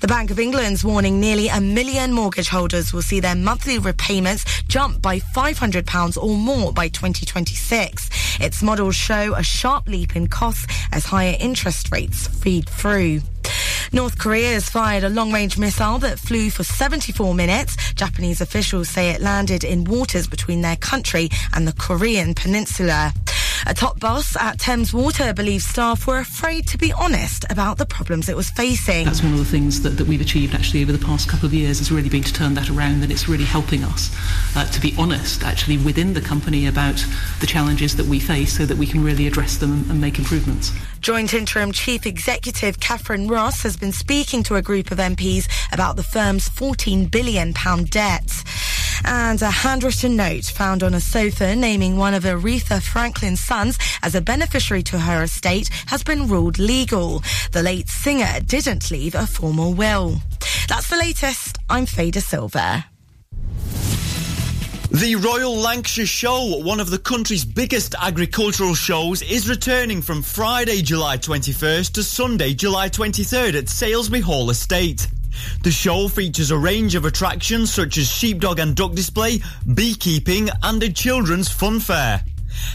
The 0.00 0.08
Bank 0.08 0.30
of 0.30 0.38
England's 0.38 0.84
warning 0.84 1.20
nearly 1.20 1.48
a 1.48 1.60
million 1.60 2.12
mortgage 2.12 2.48
holders 2.48 2.59
will 2.60 3.00
see 3.00 3.20
their 3.20 3.34
monthly 3.34 3.78
repayments 3.78 4.44
jump 4.64 5.00
by 5.00 5.18
£500 5.18 6.22
or 6.22 6.36
more 6.36 6.72
by 6.74 6.88
2026. 6.88 8.10
Its 8.38 8.62
models 8.62 8.94
show 8.94 9.34
a 9.34 9.42
sharp 9.42 9.88
leap 9.88 10.14
in 10.14 10.26
costs 10.28 10.66
as 10.92 11.06
higher 11.06 11.36
interest 11.40 11.90
rates 11.90 12.26
feed 12.26 12.68
through. 12.68 13.20
North 13.92 14.18
Korea 14.18 14.52
has 14.52 14.68
fired 14.68 15.04
a 15.04 15.08
long 15.08 15.32
range 15.32 15.56
missile 15.56 15.98
that 16.00 16.18
flew 16.18 16.50
for 16.50 16.62
74 16.62 17.34
minutes. 17.34 17.94
Japanese 17.94 18.42
officials 18.42 18.90
say 18.90 19.08
it 19.10 19.22
landed 19.22 19.64
in 19.64 19.84
waters 19.84 20.26
between 20.26 20.60
their 20.60 20.76
country 20.76 21.30
and 21.54 21.66
the 21.66 21.72
Korean 21.72 22.34
peninsula. 22.34 23.14
A 23.66 23.74
top 23.74 24.00
boss 24.00 24.36
at 24.36 24.58
Thames 24.58 24.92
Water 24.92 25.34
believes 25.34 25.66
staff 25.66 26.06
were 26.06 26.18
afraid 26.18 26.66
to 26.68 26.78
be 26.78 26.92
honest 26.92 27.44
about 27.50 27.78
the 27.78 27.86
problems 27.86 28.28
it 28.28 28.36
was 28.36 28.50
facing. 28.50 29.04
That's 29.04 29.22
one 29.22 29.32
of 29.32 29.38
the 29.38 29.44
things 29.44 29.82
that, 29.82 29.90
that 29.90 30.06
we've 30.06 30.20
achieved 30.20 30.54
actually 30.54 30.82
over 30.82 30.92
the 30.92 31.04
past 31.04 31.28
couple 31.28 31.46
of 31.46 31.52
years 31.52 31.78
has 31.78 31.92
really 31.92 32.08
been 32.08 32.22
to 32.22 32.32
turn 32.32 32.54
that 32.54 32.70
around 32.70 33.02
and 33.02 33.12
it's 33.12 33.28
really 33.28 33.44
helping 33.44 33.84
us 33.84 34.10
uh, 34.56 34.64
to 34.66 34.80
be 34.80 34.94
honest 34.98 35.44
actually 35.44 35.76
within 35.78 36.14
the 36.14 36.20
company 36.20 36.66
about 36.66 37.04
the 37.40 37.46
challenges 37.46 37.96
that 37.96 38.06
we 38.06 38.18
face 38.18 38.56
so 38.56 38.64
that 38.64 38.78
we 38.78 38.86
can 38.86 39.04
really 39.04 39.26
address 39.26 39.58
them 39.58 39.84
and 39.90 40.00
make 40.00 40.18
improvements. 40.18 40.72
Joint 41.00 41.34
Interim 41.34 41.72
Chief 41.72 42.06
Executive 42.06 42.78
Cathryn 42.78 43.30
Ross 43.30 43.62
has 43.62 43.76
been 43.76 43.92
speaking 43.92 44.42
to 44.44 44.56
a 44.56 44.62
group 44.62 44.90
of 44.90 44.98
MPs 44.98 45.48
about 45.72 45.96
the 45.96 46.02
firm's 46.02 46.48
£14 46.48 47.10
billion 47.10 47.52
debt. 47.84 48.44
And 49.04 49.40
a 49.42 49.50
handwritten 49.50 50.16
note 50.16 50.44
found 50.44 50.82
on 50.82 50.94
a 50.94 51.00
sofa 51.00 51.56
naming 51.56 51.96
one 51.96 52.14
of 52.14 52.24
Aretha 52.24 52.82
Franklin's 52.82 53.40
sons 53.40 53.78
as 54.02 54.14
a 54.14 54.20
beneficiary 54.20 54.82
to 54.84 54.98
her 54.98 55.22
estate 55.22 55.68
has 55.86 56.02
been 56.02 56.28
ruled 56.28 56.58
legal. 56.58 57.22
The 57.52 57.62
late 57.62 57.88
singer 57.88 58.40
didn't 58.46 58.90
leave 58.90 59.14
a 59.14 59.26
formal 59.26 59.74
will. 59.74 60.20
That's 60.68 60.88
the 60.88 60.96
latest. 60.96 61.58
I'm 61.68 61.86
Fader 61.86 62.20
Silver. 62.20 62.84
The 64.92 65.14
Royal 65.14 65.54
Lancashire 65.54 66.04
Show, 66.04 66.58
one 66.64 66.80
of 66.80 66.90
the 66.90 66.98
country's 66.98 67.44
biggest 67.44 67.94
agricultural 68.00 68.74
shows, 68.74 69.22
is 69.22 69.48
returning 69.48 70.02
from 70.02 70.20
Friday, 70.20 70.82
July 70.82 71.16
21st 71.16 71.92
to 71.92 72.02
Sunday, 72.02 72.54
July 72.54 72.88
23rd 72.88 73.56
at 73.56 73.68
Salesbury 73.68 74.20
Hall 74.20 74.50
Estate. 74.50 75.06
The 75.62 75.70
show 75.70 76.08
features 76.08 76.50
a 76.50 76.58
range 76.58 76.94
of 76.94 77.04
attractions 77.04 77.72
such 77.72 77.98
as 77.98 78.10
sheepdog 78.10 78.58
and 78.58 78.74
duck 78.74 78.92
display, 78.92 79.40
beekeeping, 79.74 80.48
and 80.62 80.82
a 80.82 80.92
children's 80.92 81.50
fun 81.50 81.80
fair. 81.80 82.24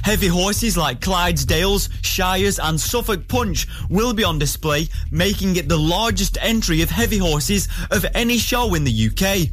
Heavy 0.04 0.28
horses 0.28 0.78
like 0.78 1.02
Clydesdales, 1.02 1.90
Shires, 2.02 2.60
and 2.60 2.80
Suffolk 2.80 3.28
Punch 3.28 3.68
will 3.90 4.14
be 4.14 4.24
on 4.24 4.40
display, 4.40 4.88
making 5.12 5.56
it 5.58 5.68
the 5.68 5.78
largest 5.78 6.38
entry 6.42 6.82
of 6.82 6.90
heavy 6.90 7.18
horses 7.18 7.68
of 7.92 8.06
any 8.14 8.38
show 8.38 8.74
in 8.74 8.84
the 8.84 9.10
UK. 9.10 9.50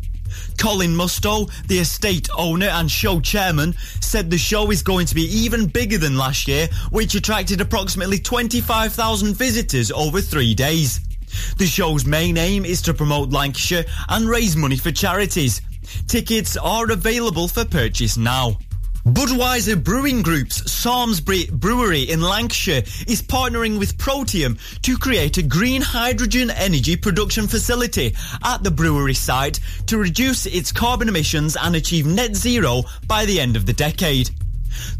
Colin 0.59 0.95
Mustoe, 0.95 1.51
the 1.67 1.79
estate 1.79 2.29
owner 2.37 2.67
and 2.67 2.91
show 2.91 3.21
chairman, 3.21 3.75
said 4.01 4.31
the 4.31 4.39
show 4.39 4.71
is 4.71 4.83
going 4.83 5.07
to 5.07 5.15
be 5.15 5.25
even 5.25 5.67
bigger 5.67 5.99
than 5.99 6.17
last 6.17 6.49
year, 6.49 6.69
which 6.91 7.15
attracted 7.15 7.61
approximately 7.61 8.19
25,000 8.19 9.35
visitors 9.35 9.91
over 9.91 10.21
three 10.21 10.55
days. 10.55 11.01
The 11.57 11.67
show's 11.67 12.05
main 12.05 12.37
aim 12.37 12.65
is 12.65 12.83
to 12.83 12.95
promote 12.95 13.31
Lancashire 13.31 13.85
and 14.09 14.29
raise 14.29 14.57
money 14.57 14.77
for 14.77 14.91
charities. 14.91 15.61
Tickets 16.07 16.57
are 16.57 16.91
available 16.91 17.49
for 17.49 17.65
purchase 17.65 18.17
now. 18.17 18.59
Budweiser 19.05 19.83
Brewing 19.83 20.23
Group's 20.23 20.63
Samlesbury 20.63 21.51
Brewery 21.51 22.03
in 22.03 22.21
Lancashire 22.21 22.85
is 23.09 23.21
partnering 23.21 23.77
with 23.77 23.99
Protium 23.99 24.57
to 24.83 24.97
create 24.97 25.39
a 25.39 25.43
green 25.43 25.83
hydrogen 25.83 26.51
energy 26.51 26.95
production 26.95 27.49
facility 27.49 28.15
at 28.45 28.63
the 28.63 28.71
brewery 28.71 29.15
site 29.15 29.59
to 29.87 29.99
reduce 29.99 30.47
its 30.47 30.71
carbon 30.71 31.09
emissions 31.09 31.57
and 31.61 31.75
achieve 31.75 32.07
net 32.07 32.37
zero 32.37 32.85
by 33.09 33.25
the 33.25 33.41
end 33.41 33.57
of 33.57 33.67
the 33.67 33.73
decade. 33.73 34.31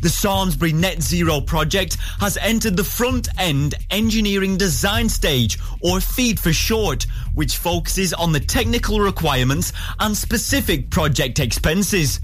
The 0.01 0.09
Samlesbury 0.09 0.73
Net 0.73 1.03
Zero 1.03 1.41
project 1.41 1.97
has 2.21 2.37
entered 2.37 2.77
the 2.77 2.85
front 2.85 3.29
end 3.39 3.75
engineering 3.91 4.57
design 4.57 5.09
stage, 5.09 5.59
or 5.81 6.01
FEED 6.01 6.41
for 6.41 6.53
short, 6.53 7.07
which 7.35 7.57
focuses 7.57 8.13
on 8.13 8.33
the 8.33 8.41
technical 8.41 9.01
requirements 9.01 9.73
and 10.01 10.17
specific 10.17 10.91
project 10.91 11.41
expenses. 11.41 12.21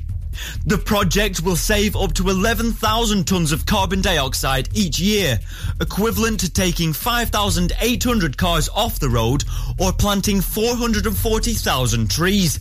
The 0.67 0.79
project 0.79 1.43
will 1.43 1.57
save 1.57 1.97
up 1.97 2.13
to 2.15 2.29
11,000 2.29 3.25
tonnes 3.25 3.53
of 3.53 3.67
carbon 3.67 4.01
dioxide 4.01 4.69
each 4.73 5.01
year, 5.01 5.41
equivalent 5.81 6.41
to 6.41 6.51
taking 6.51 6.93
5,800 6.93 8.37
cars 8.39 8.69
off 8.69 8.99
the 8.99 9.09
road 9.09 9.45
or 9.79 9.93
planting 9.93 10.41
440,000 10.41 12.11
trees. 12.11 12.61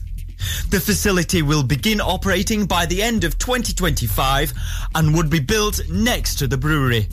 The 0.69 0.79
facility 0.79 1.41
will 1.41 1.63
begin 1.63 2.01
operating 2.01 2.65
by 2.65 2.85
the 2.85 3.01
end 3.01 3.23
of 3.23 3.37
2025 3.37 4.53
and 4.95 5.15
would 5.15 5.29
be 5.29 5.39
built 5.39 5.81
next 5.89 6.35
to 6.35 6.47
the 6.47 6.57
brewery. 6.57 7.07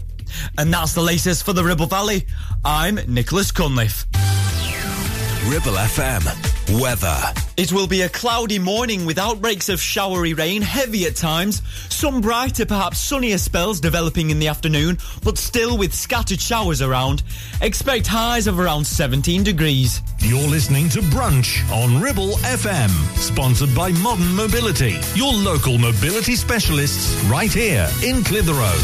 And 0.59 0.73
that's 0.73 0.93
the 0.95 1.03
latest 1.03 1.45
for 1.45 1.53
the 1.53 1.65
Ribble 1.65 1.87
Valley. 1.87 2.27
I'm 2.65 2.97
Nicholas 3.07 3.53
Cunliffe. 3.53 4.07
Ribble 5.49 5.77
FM. 5.79 6.54
Weather. 6.71 7.19
It 7.57 7.73
will 7.73 7.87
be 7.87 8.03
a 8.03 8.09
cloudy 8.09 8.59
morning 8.59 9.07
with 9.07 9.19
outbreaks 9.19 9.69
of 9.69 9.81
showery 9.81 10.35
rain, 10.35 10.63
heavy 10.63 11.07
at 11.07 11.15
times, 11.15 11.63
some 11.89 12.21
brighter, 12.21 12.67
perhaps 12.67 12.99
sunnier 12.99 13.39
spells 13.39 13.81
developing 13.81 14.31
in 14.31 14.39
the 14.39 14.49
afternoon, 14.49 14.99
but 15.23 15.39
still 15.39 15.77
with 15.79 15.95
scattered 15.95 16.41
showers 16.41 16.83
around. 16.83 17.23
Expect 17.61 18.07
highs 18.07 18.47
of 18.47 18.59
around 18.59 18.87
17 18.87 19.45
degrees. 19.45 20.01
You're 20.21 20.49
listening 20.49 20.89
to 20.91 21.01
Brunch 21.01 21.69
on 21.71 22.01
Ribble 22.03 22.37
FM, 22.39 22.91
sponsored 23.17 23.75
by 23.75 23.93
Modern 23.93 24.35
Mobility, 24.35 24.99
your 25.15 25.33
local 25.33 25.79
mobility 25.79 26.35
specialists 26.35 27.23
right 27.25 27.53
here 27.53 27.89
in 28.03 28.25
Clitheroe. 28.25 28.79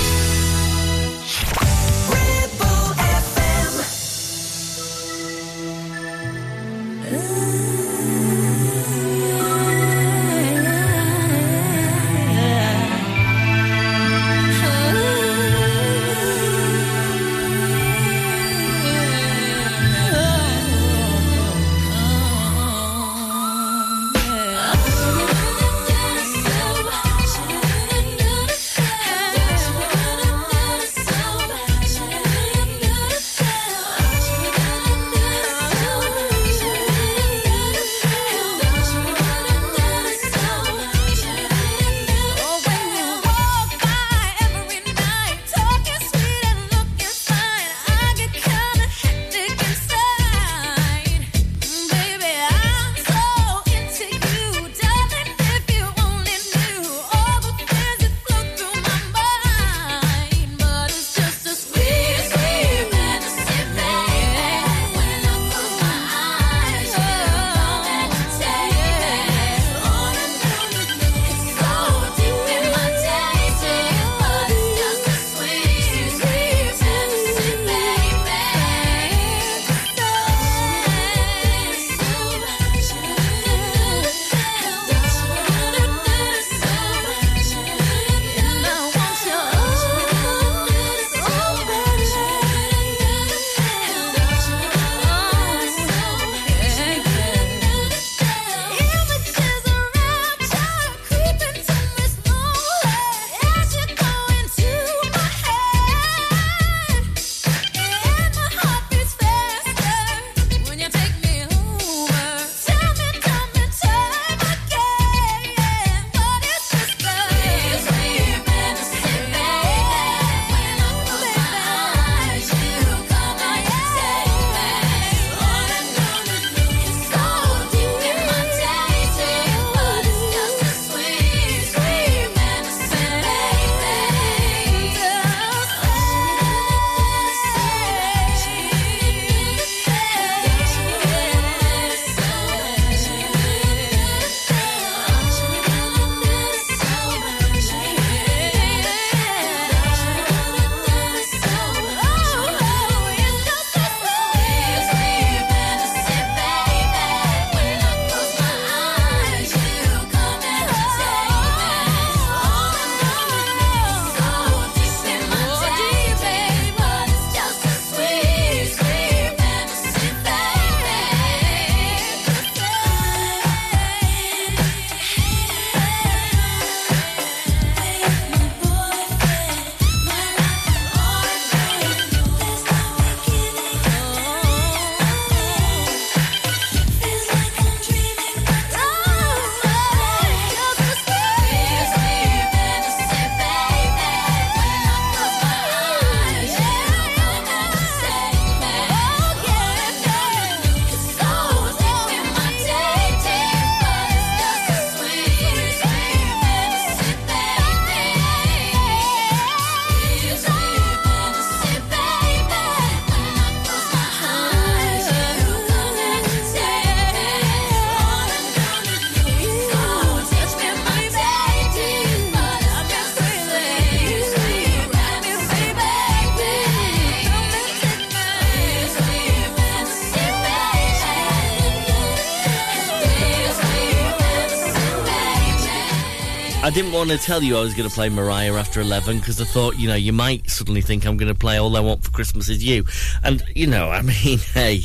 Didn't 236.82 236.94
want 236.94 237.10
to 237.10 237.18
tell 237.18 237.42
you 237.42 237.58
I 237.58 237.60
was 237.60 237.74
going 237.74 237.86
to 237.86 237.94
play 237.94 238.08
Mariah 238.08 238.54
after 238.54 238.80
11 238.80 239.18
because 239.18 239.38
I 239.38 239.44
thought, 239.44 239.78
you 239.78 239.86
know, 239.86 239.96
you 239.96 240.14
might 240.14 240.48
suddenly 240.48 240.80
think 240.80 241.04
I'm 241.04 241.18
going 241.18 241.30
to 241.30 241.38
play 241.38 241.58
All 241.58 241.76
I 241.76 241.80
Want 241.80 242.02
for 242.02 242.10
Christmas 242.10 242.48
Is 242.48 242.64
You. 242.64 242.86
And, 243.22 243.42
you 243.54 243.66
know, 243.66 243.90
I 243.90 244.00
mean, 244.24 244.38
hey, 244.38 244.84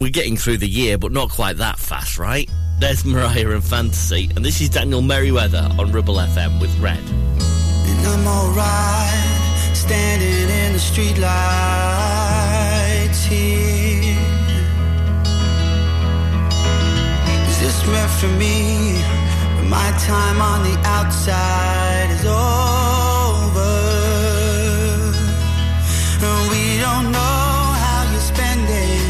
we're 0.00 0.08
getting 0.08 0.38
through 0.38 0.56
the 0.56 0.66
year, 0.66 0.96
but 0.96 1.12
not 1.12 1.28
quite 1.28 1.58
that 1.58 1.78
fast, 1.78 2.16
right? 2.16 2.48
There's 2.78 3.04
Mariah 3.04 3.50
and 3.50 3.62
Fantasy, 3.62 4.30
and 4.34 4.42
this 4.42 4.62
is 4.62 4.70
Daniel 4.70 5.02
Merriweather 5.02 5.68
on 5.78 5.92
Ribble 5.92 6.14
FM 6.14 6.58
with 6.58 6.74
Red. 6.78 6.96
And 6.96 8.06
I'm 8.06 8.26
alright, 8.26 9.76
standing 9.76 10.48
in 10.48 10.72
the 10.72 10.78
here. 13.28 14.16
Is 17.50 17.60
this 17.60 17.86
meant 17.86 18.10
for 18.12 18.28
me? 18.38 18.89
My 19.68 19.90
time 19.98 20.40
on 20.40 20.62
the 20.62 20.76
outside 20.84 22.10
is 22.10 22.24
over. 22.24 23.90
We 26.50 26.78
don't 26.78 27.12
know 27.12 27.44
how 27.84 28.00
you're 28.10 28.20
spending 28.20 29.02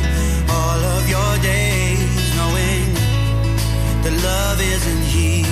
all 0.48 0.80
of 0.96 1.08
your 1.08 1.32
days, 1.42 2.36
knowing 2.36 2.94
that 4.02 4.14
love 4.22 4.60
isn't 4.60 5.04
here. 5.14 5.46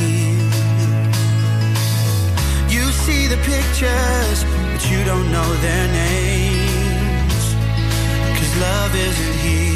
You 2.68 2.84
see 3.04 3.26
the 3.26 3.38
pictures, 3.52 4.44
but 4.72 4.82
you 4.90 5.04
don't 5.04 5.30
know 5.30 5.50
their 5.66 5.86
names. 6.02 7.44
Cause 8.36 8.52
love 8.60 8.94
isn't 8.94 9.36
here. 9.46 9.67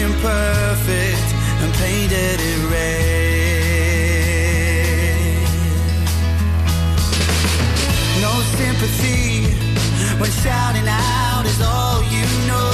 Something 0.00 0.20
perfect 0.20 1.28
and 1.62 1.72
painted 1.74 2.40
it 2.40 2.70
red. 2.70 3.00
No 8.20 8.32
sympathy 8.56 9.44
when 10.18 10.30
shouting 10.30 10.88
out 10.88 11.44
is 11.46 11.60
all 11.60 12.02
you 12.04 12.26
know. 12.48 12.70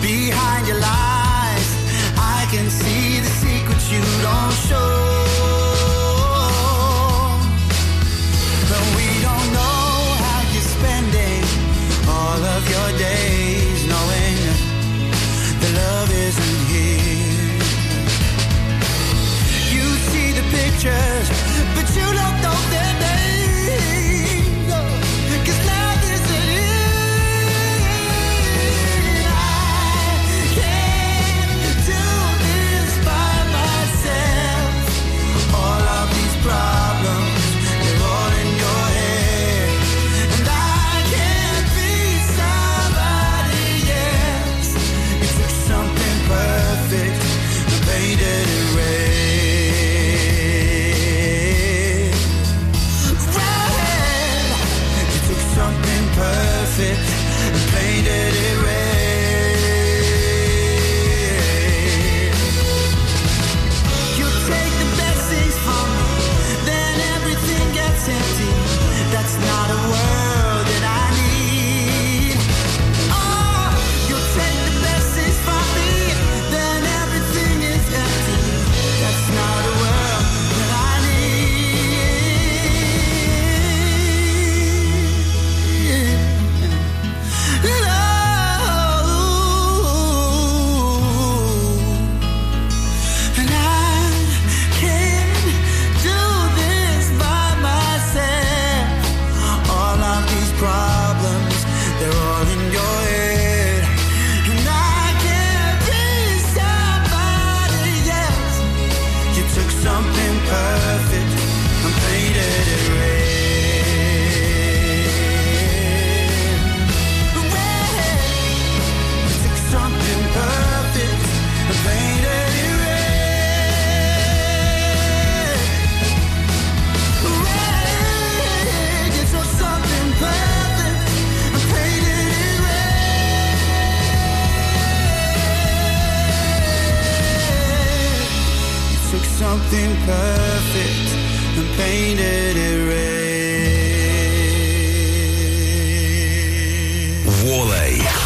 Behind 0.00 0.66
your 0.66 0.78
lies, 0.80 1.68
I 2.16 2.46
can 2.50 2.70
see 2.70 3.20
the 3.20 3.28
secrets 3.28 3.90
you 3.90 4.02
don't 4.22 4.52
show. 4.68 5.01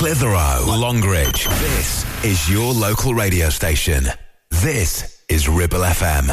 Clitheroe, 0.06 0.62
Longridge. 0.64 1.48
This 1.58 2.24
is 2.24 2.48
your 2.48 2.72
local 2.72 3.12
radio 3.12 3.48
station. 3.50 4.04
This 4.50 5.24
is 5.28 5.48
Ribble 5.48 5.80
FM. 5.80 6.28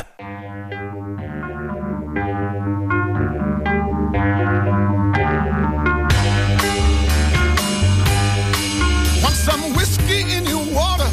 Want 9.23 9.33
some 9.33 9.73
whiskey 9.73 10.21
in 10.21 10.45
your 10.45 10.63
water, 10.71 11.09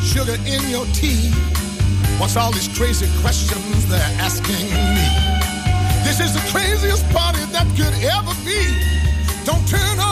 sugar 0.00 0.36
in 0.46 0.70
your 0.70 0.86
tea? 0.94 1.28
What's 2.16 2.38
all 2.38 2.52
these 2.52 2.68
crazy 2.68 3.06
questions 3.20 3.86
they're 3.90 4.00
asking 4.16 4.64
me? 4.96 5.08
This 6.08 6.20
is 6.20 6.32
the 6.32 6.40
craziest 6.50 7.04
party 7.10 7.44
that 7.52 7.68
could 7.76 7.92
ever 8.02 8.32
be. 8.46 8.64
Don't 9.44 9.68
turn 9.68 9.98
on 9.98 10.11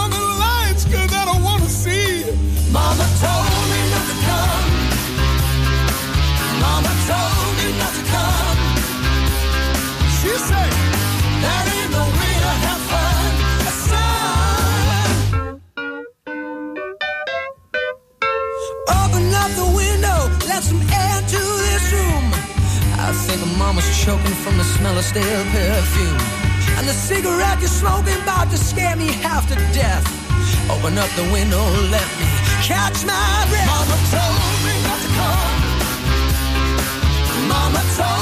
Mama 2.73 3.05
told 3.19 3.67
me 3.73 3.81
not 3.91 4.07
to 4.07 4.17
come. 4.27 4.67
Mama 6.63 6.93
told 7.11 7.51
me 7.59 7.69
not 7.81 7.93
to 7.99 8.03
come. 8.15 8.59
She 10.19 10.33
said, 10.39 10.71
ain't 11.51 11.91
no 11.91 12.05
way 12.19 12.35
to 12.47 12.53
have 12.65 12.83
fun. 12.91 13.23
Son. 13.89 15.61
Open 19.03 19.27
up 19.35 19.51
the 19.59 19.69
window, 19.75 20.19
let 20.47 20.63
some 20.63 20.83
air 20.83 21.17
to 21.27 21.43
this 21.67 21.87
room. 21.91 22.27
I 23.03 23.11
think 23.27 23.41
mama's 23.59 23.91
choking 24.05 24.37
from 24.45 24.55
the 24.59 24.65
smell 24.65 24.97
of 24.97 25.05
stale 25.05 25.45
perfume. 25.51 26.21
And 26.79 26.87
the 26.87 26.95
cigarette 26.95 27.59
you're 27.59 27.69
smoking 27.69 28.23
about 28.23 28.49
to 28.53 28.57
scare 28.57 28.95
me 28.95 29.09
half 29.27 29.49
to 29.49 29.57
death. 29.75 30.07
Open 30.71 30.97
up 30.99 31.11
the 31.17 31.25
window, 31.33 31.65
let 31.91 32.07
me 32.21 32.30
catch 32.63 33.05
my 33.05 33.47
breath. 33.49 33.67
Mama 33.67 33.97
told 34.13 34.59
me 34.65 34.75
not 34.85 35.01
to 35.05 35.09
come. 35.19 35.61
Mama 37.49 37.83
told 37.97 38.20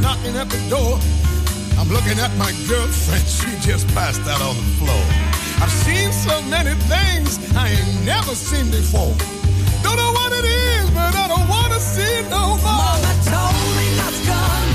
knocking 0.00 0.36
at 0.36 0.48
the 0.48 0.60
door. 0.68 0.98
I'm 1.78 1.88
looking 1.88 2.18
at 2.18 2.32
my 2.36 2.52
girlfriend, 2.68 3.26
she 3.38 3.50
just 3.60 3.86
passed 3.94 4.22
out 4.28 4.40
on 4.40 4.56
the 4.56 4.68
floor. 4.80 5.04
I've 5.60 5.72
seen 5.84 6.12
so 6.12 6.40
many 6.48 6.74
things 6.88 7.38
I 7.56 7.70
ain't 7.70 8.04
never 8.04 8.34
seen 8.34 8.70
before. 8.70 9.14
Don't 9.82 9.96
know 9.96 10.12
what 10.12 10.32
it 10.32 10.44
is, 10.44 10.90
but 10.90 11.14
I 11.14 11.28
don't 11.28 11.48
want 11.48 11.72
to 11.72 11.80
see 11.80 12.22
no 12.28 12.56
more. 12.64 12.96
Mama 12.96 13.12
told 13.24 13.68
me 13.78 13.86
not 14.00 14.12
to 14.16 14.22
come. 14.30 14.68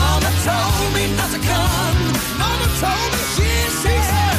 Mama 0.00 0.30
told 0.46 0.88
me 0.94 1.04
not 1.18 1.30
to 1.34 1.40
come. 1.42 1.98
Mama 2.38 2.66
told 2.82 3.08
me 3.12 3.22
she 3.36 3.92
said 4.10 4.29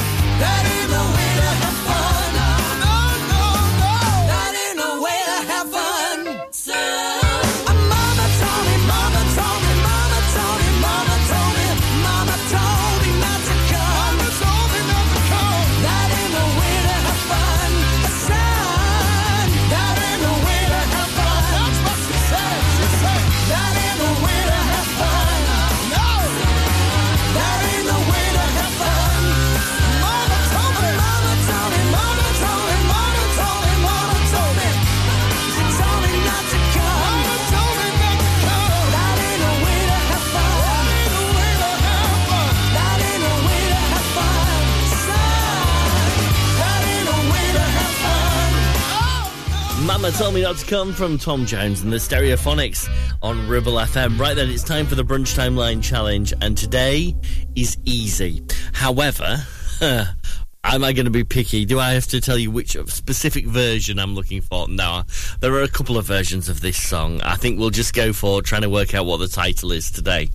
Uh, 50.12 50.14
Mama 50.14 50.24
told 50.24 50.36
me 50.36 50.42
not 50.42 50.58
to 50.58 50.66
come 50.66 50.94
from 50.94 51.18
Tom 51.18 51.46
Jones 51.46 51.82
and 51.82 51.92
the 51.92 51.98
Stereophonics 51.98 52.90
on 53.22 53.48
Ribble 53.48 53.74
FM. 53.74 54.20
Right 54.20 54.36
then, 54.36 54.50
it's 54.50 54.64
time 54.64 54.86
for 54.86 54.96
the 54.96 55.04
Brunch 55.04 55.38
Timeline 55.38 55.82
Challenge, 55.82 56.34
and 56.42 56.58
today 56.58 57.16
is 57.56 57.78
easy. 57.86 58.44
However, 58.74 59.46
am 59.82 60.84
I 60.84 60.94
going 60.94 61.06
to 61.06 61.12
be 61.12 61.24
picky? 61.24 61.66
Do 61.66 61.80
I 61.80 61.92
have 61.92 62.08
to 62.08 62.20
tell 62.20 62.38
you 62.38 62.52
which 62.52 62.76
specific 62.88 63.46
version 63.46 64.00
I'm 64.00 64.16
looking 64.16 64.42
for? 64.42 64.68
No, 64.68 65.04
there 65.40 65.54
are 65.54 65.64
a 65.64 65.68
couple 65.68 65.98
of 65.98 66.06
versions 66.06 66.50
of 66.50 66.62
this 66.62 66.82
song. 66.82 67.22
I 67.22 67.36
think 67.36 67.60
we'll 67.60 67.70
just 67.70 67.94
go 67.94 68.12
for 68.12 68.42
trying 68.42 68.64
to 68.64 68.70
work 68.70 68.94
out 68.94 69.06
what 69.06 69.18
the 69.18 69.28
title 69.28 69.72
is 69.72 69.92
today. 69.92 70.30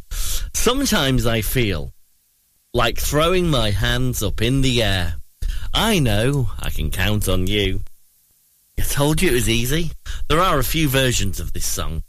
Sometimes 0.55 1.27
I 1.27 1.43
feel 1.43 1.93
like 2.73 2.99
throwing 2.99 3.49
my 3.49 3.71
hands 3.71 4.23
up 4.23 4.41
in 4.41 4.63
the 4.63 4.83
air. 4.83 5.17
I 5.75 5.99
know 5.99 6.51
I 6.59 6.71
can 6.71 6.91
count 6.91 7.29
on 7.29 7.47
you. 7.47 7.81
I 8.79 8.83
told 8.83 9.23
you 9.23 9.31
it 9.31 9.35
was 9.35 9.49
easy. 9.49 9.93
There 10.29 10.41
are 10.41 10.59
a 10.59 10.65
few 10.65 10.89
versions 10.89 11.41
of 11.41 11.53
this 11.53 11.67
song. 11.67 12.03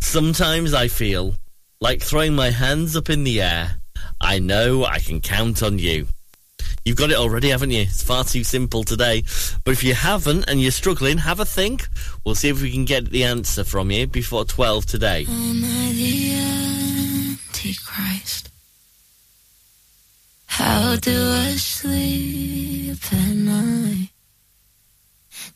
Sometimes 0.00 0.74
I 0.74 0.88
feel 0.88 1.34
like 1.80 2.02
throwing 2.02 2.34
my 2.34 2.50
hands 2.50 2.96
up 2.96 3.08
in 3.08 3.24
the 3.24 3.40
air. 3.40 3.76
I 4.20 4.38
know 4.38 4.84
I 4.84 4.98
can 4.98 5.20
count 5.20 5.62
on 5.62 5.78
you. 5.78 6.08
You've 6.84 6.96
got 6.96 7.10
it 7.10 7.16
already, 7.16 7.50
haven't 7.50 7.70
you? 7.70 7.82
It's 7.82 8.02
far 8.02 8.24
too 8.24 8.42
simple 8.42 8.82
today. 8.82 9.22
But 9.64 9.72
if 9.72 9.84
you 9.84 9.94
haven't 9.94 10.44
and 10.48 10.60
you're 10.60 10.70
struggling, 10.70 11.18
have 11.18 11.38
a 11.38 11.44
think. 11.44 11.86
We'll 12.24 12.34
see 12.34 12.48
if 12.48 12.62
we 12.62 12.70
can 12.72 12.84
get 12.84 13.10
the 13.10 13.24
answer 13.24 13.62
from 13.62 13.90
you 13.90 14.06
before 14.06 14.44
12 14.44 14.86
today. 14.86 15.26
Am 15.28 15.64
I 15.64 15.92
the 15.92 16.32
Antichrist? 17.36 18.48
How 20.46 20.96
do 20.96 21.12
I 21.12 21.50
sleep? 21.56 22.96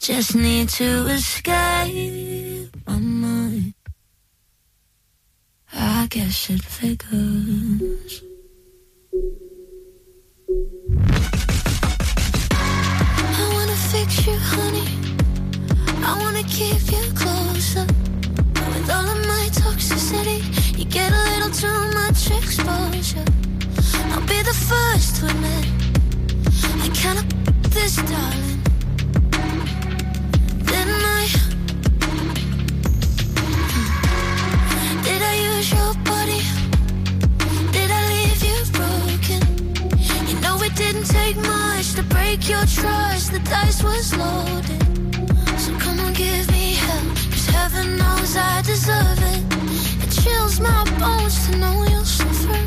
Just 0.02 0.34
need 0.34 0.68
to 0.70 1.06
escape 1.06 2.76
my 2.88 2.98
mind. 2.98 3.74
I 5.72 6.08
guess 6.10 6.50
it 6.50 6.60
figures. 6.60 8.24
I 12.50 13.48
wanna 13.54 13.76
fix 13.92 14.26
you, 14.26 14.36
honey. 14.36 14.88
I 16.04 16.18
wanna 16.18 16.42
keep 16.48 16.82
you 16.90 17.04
closer. 17.14 17.86
With 18.74 18.90
all 18.90 19.06
of 19.06 19.20
my 19.32 19.50
toxicity, 19.52 20.42
you 20.76 20.84
get 20.84 21.12
a 21.12 21.22
little 21.30 21.52
too 21.62 21.80
much 21.94 22.28
exposure. 22.28 23.24
I'll 24.10 24.26
be 24.26 24.42
the 24.42 24.56
first 24.68 25.16
to 25.18 25.26
admit 25.26 25.66
I 26.82 26.88
kinda 26.92 27.22
this, 27.68 27.94
darling. 27.98 28.51
Take 41.12 41.36
much 41.36 41.94
to 41.94 42.02
break 42.14 42.48
your 42.48 42.64
trust. 42.66 43.32
The 43.32 43.40
dice 43.40 43.82
was 43.82 44.16
loaded. 44.16 44.82
So 45.60 45.70
come 45.78 46.00
on, 46.00 46.12
give 46.14 46.46
me 46.50 46.74
hell. 46.84 47.06
Cause 47.32 47.46
heaven 47.56 47.96
knows 47.98 48.36
I 48.36 48.62
deserve 48.62 49.20
it. 49.34 49.42
It 50.04 50.10
chills 50.22 50.58
my 50.60 50.82
bones 51.00 51.36
to 51.46 51.52
know 51.58 51.84
you'll 51.90 52.04
suffer. 52.04 52.60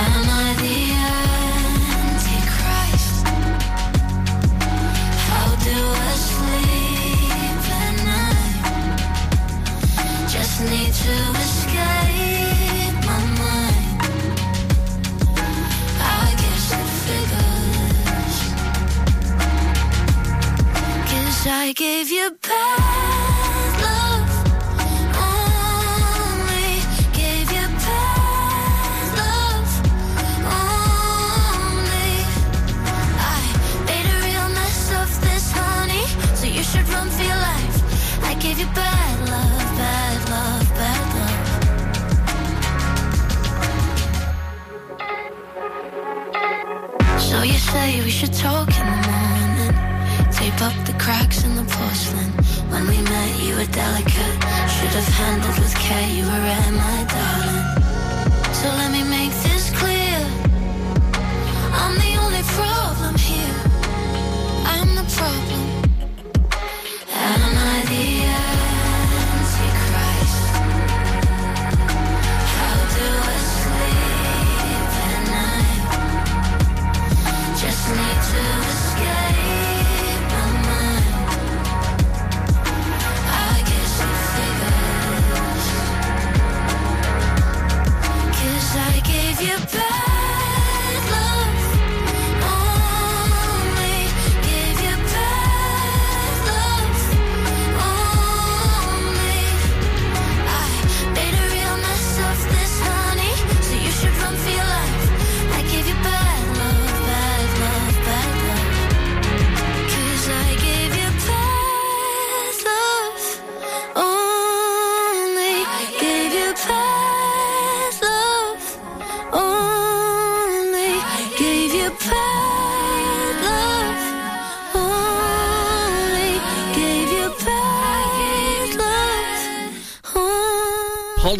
Am 0.00 0.24
I 0.42 0.48
the 0.62 0.78
Antichrist? 2.04 3.16
How 5.28 5.48
do 5.68 5.76
I 6.08 6.12
sleep 6.30 7.62
at 7.84 7.94
night? 8.10 9.00
Just 10.34 10.54
need 10.70 10.92
to 11.04 11.16
escape 11.44 12.39
Cause 21.42 21.52
I 21.52 21.72
gave 21.72 22.10
you 22.10 22.36
bad 22.42 23.72
love. 23.80 24.30
Only 25.24 26.84
gave 27.16 27.48
you 27.56 27.66
bad 27.86 29.06
love. 29.20 29.70
Only 30.60 32.12
I 33.16 33.40
made 33.88 34.06
a 34.14 34.16
real 34.26 34.48
mess 34.52 34.80
of 35.00 35.08
this, 35.24 35.46
honey. 35.56 36.04
So 36.36 36.44
you 36.46 36.62
should 36.62 36.86
run 36.90 37.08
for 37.08 37.24
life. 37.24 37.76
I 38.22 38.34
gave 38.34 38.58
you 38.58 38.68
bad 38.74 39.18
love, 39.30 39.64
bad 39.80 40.18
love, 40.34 40.68
bad 40.80 41.04
love. 41.16 41.48
So 47.18 47.36
you 47.44 47.58
say 47.72 48.02
we 48.04 48.10
should 48.10 48.34
talk 48.34 48.69
porcelain. 51.90 52.30
When 52.70 52.86
we 52.86 52.98
met, 53.02 53.30
you 53.42 53.52
were 53.58 53.70
delicate. 53.82 54.36
Should 54.74 54.94
have 54.98 55.10
handled 55.20 55.58
with 55.58 55.74
care. 55.74 56.08
You 56.16 56.24
were 56.30 56.42
rare, 56.48 56.72
my 56.84 56.98
darling. 57.14 57.66
So 58.60 58.66
let 58.80 58.90
me 58.96 59.02
make 59.16 59.34
this 59.46 59.64
clear. 59.80 60.18
I'm 61.80 61.94
the 62.04 62.12
only 62.22 62.42
problem 62.58 63.14
here. 63.16 63.49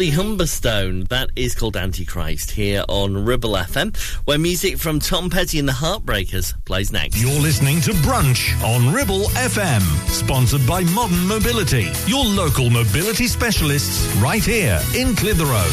Holly 0.01 0.11
Humberstone. 0.13 1.07
That 1.09 1.29
is 1.35 1.53
called 1.53 1.77
Antichrist 1.77 2.49
here 2.49 2.83
on 2.89 3.23
Ribble 3.23 3.51
FM, 3.51 3.95
where 4.25 4.39
music 4.39 4.79
from 4.79 4.99
Tom 4.99 5.29
Petty 5.29 5.59
and 5.59 5.67
the 5.67 5.73
Heartbreakers 5.73 6.55
plays 6.65 6.91
next. 6.91 7.21
You're 7.21 7.39
listening 7.39 7.81
to 7.81 7.91
Brunch 7.91 8.59
on 8.63 8.91
Ribble 8.91 9.25
FM, 9.37 9.81
sponsored 10.09 10.65
by 10.65 10.83
Modern 10.85 11.27
Mobility, 11.27 11.91
your 12.07 12.25
local 12.25 12.71
mobility 12.71 13.27
specialists 13.27 14.11
right 14.15 14.43
here 14.43 14.81
in 14.95 15.15
Clitheroe. 15.15 15.69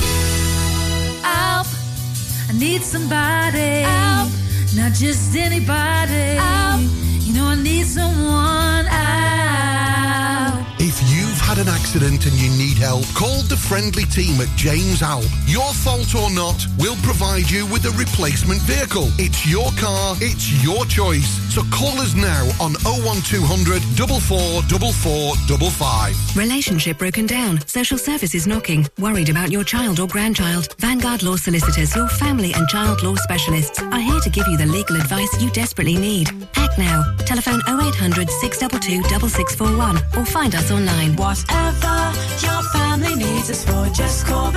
Help. 1.23 1.67
I 2.51 2.59
need 2.59 2.83
somebody. 2.83 3.81
Help. 3.81 4.31
Not 4.77 4.93
just 4.93 5.35
anybody. 5.37 6.37
Help. 6.37 6.83
You 7.25 7.33
know, 7.33 7.47
I 7.47 7.55
need 7.55 7.87
someone. 7.87 8.85
Help. 8.85 9.88
If 11.49 11.57
you've 11.57 11.67
had 11.67 11.75
an 11.75 11.81
accident 11.81 12.27
and 12.27 12.35
you 12.35 12.51
need 12.51 12.77
help, 12.77 13.07
call 13.15 13.41
the 13.49 13.57
friendly 13.57 14.05
team 14.05 14.39
at 14.43 14.49
James 14.55 15.01
Alp. 15.01 15.25
Your 15.47 15.73
fault 15.73 16.15
or 16.15 16.31
not, 16.31 16.67
we'll 16.79 16.97
provide 16.97 17.51
you 17.51 17.65
with 17.73 17.87
a 17.87 17.91
replacement 17.97 18.61
vehicle. 18.63 19.09
It's 19.17 19.47
your 19.47 19.71
car, 19.81 20.15
it's 20.21 20.63
your 20.63 20.85
choice. 20.85 21.41
So 21.55 21.63
call 21.73 21.99
us 22.01 22.15
now 22.15 22.45
on 22.61 22.75
01200 22.85 23.81
444455. 23.97 26.37
Relationship 26.37 26.99
broken 26.99 27.25
down. 27.27 27.67
Social 27.67 27.97
services 27.97 28.47
knocking. 28.47 28.87
Worried 28.99 29.31
about 29.31 29.51
your 29.51 29.65
child 29.65 30.01
or 30.01 30.07
grandchild. 30.07 30.77
Vanguard 30.79 31.23
Law 31.23 31.37
Solicitors, 31.37 31.97
your 31.97 32.09
family 32.09 32.53
and 32.53 32.69
child 32.69 33.03
law 33.03 33.15
specialists, 33.15 33.81
are 33.81 34.01
here 34.01 34.21
to 34.21 34.29
give 34.29 34.47
you 34.49 34.59
the 34.59 34.67
legal 34.67 34.97
advice 34.97 35.41
you 35.41 35.49
desperately 35.53 35.97
need. 35.97 36.29
Act 36.57 36.79
now. 36.79 37.03
Telephone 37.25 37.63
0800 37.67 38.29
622 38.31 39.03
6641 39.09 39.97
or 40.19 40.27
find 40.27 40.55
us 40.55 40.71
online. 40.71 41.17
Whatever 41.47 42.13
your 42.43 42.63
family 42.73 43.15
needs 43.17 43.51
us 43.51 43.65
for, 43.65 43.87
just 43.95 44.27
call. 44.27 44.49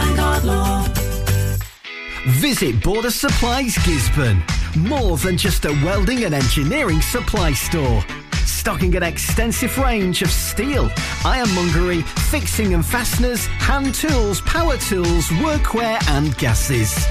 Visit 2.42 2.84
Border 2.84 3.12
Supplies 3.12 3.76
Gisburn. 3.78 4.42
More 4.76 5.18
than 5.18 5.38
just 5.38 5.66
a 5.66 5.72
welding 5.84 6.24
and 6.24 6.34
engineering 6.34 7.02
supply 7.02 7.54
store. 7.54 8.04
Stocking 8.46 8.96
an 8.96 9.04
extensive 9.04 9.78
range 9.78 10.22
of 10.22 10.30
steel, 10.30 10.90
ironmongery, 11.26 12.02
fixing 12.02 12.74
and 12.74 12.86
fasteners, 12.86 13.46
hand 13.48 13.96
tools, 13.96 14.42
power 14.42 14.78
tools, 14.78 15.28
workwear 15.40 15.98
and 16.10 16.38
gases. 16.38 17.06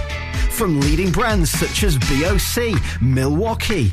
From 0.51 0.81
leading 0.81 1.11
brands 1.11 1.51
such 1.51 1.85
as 1.85 1.97
BOC, 1.97 2.81
Milwaukee, 3.01 3.93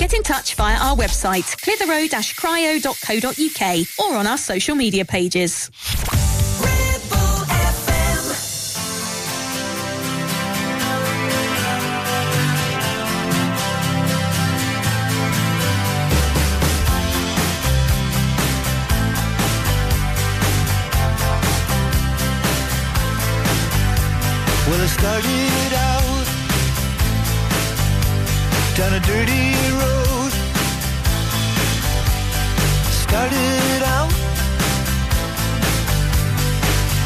Get 0.00 0.14
in 0.14 0.22
touch 0.22 0.54
via 0.54 0.78
our 0.78 0.96
website, 0.96 1.44
clitheroe-cryo.co.uk 1.60 3.86
or 3.98 4.16
on 4.16 4.26
our 4.26 4.38
social 4.38 4.74
media 4.74 5.04
pages. 5.04 5.70
Well, 24.66 24.88
started 24.88 25.74
out 25.74 26.00
down 28.76 28.94
a 28.94 29.00
dirty 29.00 29.69
Started 33.10 33.82
out 33.96 34.12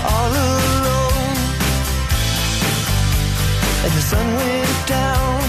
all 0.04 0.30
alone, 0.30 1.36
and 3.84 3.92
the 3.98 4.02
sun 4.10 4.26
went 4.36 4.86
down 4.86 5.40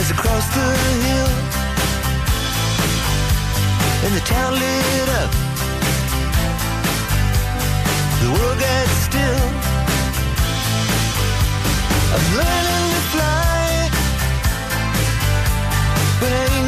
as 0.00 0.10
I 0.10 0.14
crossed 0.18 0.52
the 0.58 0.68
hill, 1.06 1.32
and 4.04 4.12
the 4.18 4.24
town 4.26 4.52
lit 4.58 5.08
up. 5.22 5.30
The 8.22 8.28
world 8.34 8.58
got 8.58 8.88
still. 9.06 9.42
I'm 12.14 12.26
learning 12.40 12.86
to 12.96 13.02
fly, 13.12 13.88
but 16.20 16.59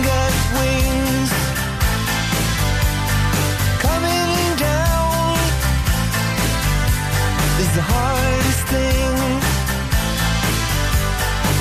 the 7.74 7.80
hardest 7.80 8.64
thing. 8.68 9.40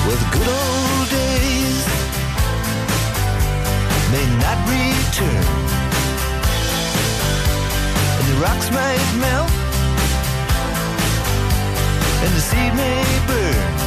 Well, 0.04 0.18
the 0.22 0.30
good 0.36 0.48
old 0.60 1.08
days 1.08 1.84
may 4.12 4.26
not 4.44 4.58
return, 4.68 5.46
and 8.18 8.24
the 8.30 8.36
rocks 8.44 8.68
might 8.70 9.10
melt 9.24 9.50
and 12.24 12.32
the 12.34 12.40
seed 12.40 12.74
may 12.74 13.04
burn. 13.26 13.81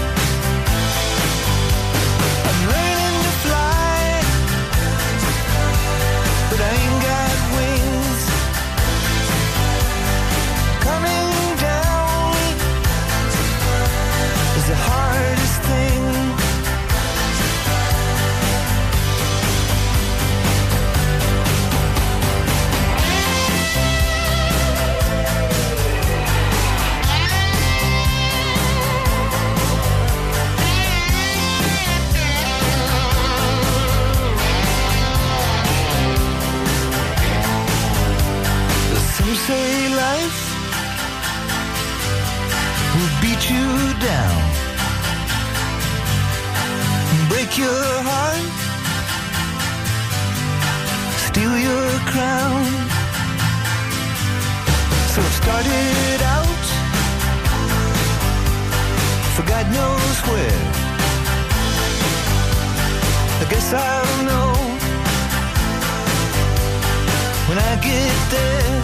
There. 68.32 68.75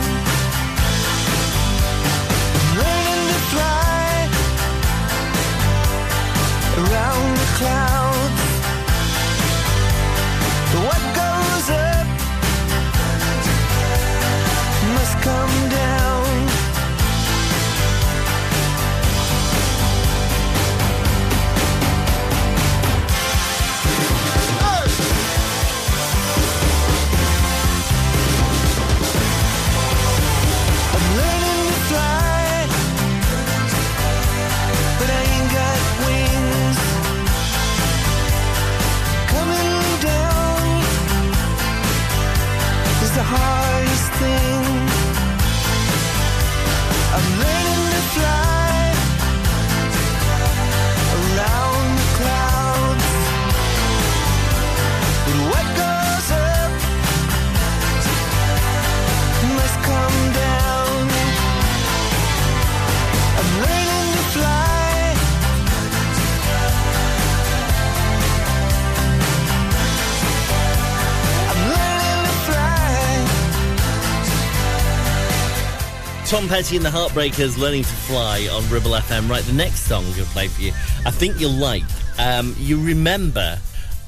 Tom 76.41 76.49
Petty 76.49 76.76
and 76.76 76.84
the 76.84 76.89
Heartbreakers 76.89 77.59
learning 77.59 77.84
to 77.84 77.89
fly 77.89 78.47
on 78.51 78.68
Ribble 78.68 78.93
FM. 78.93 79.30
Right, 79.30 79.43
the 79.43 79.53
next 79.53 79.81
song 79.81 80.03
I'm 80.03 80.13
going 80.13 80.26
to 80.26 80.31
play 80.31 80.47
for 80.47 80.63
you, 80.63 80.72
I 81.05 81.11
think 81.11 81.39
you'll 81.39 81.51
like. 81.51 81.84
Um, 82.18 82.55
you 82.57 82.81
remember 82.81 83.59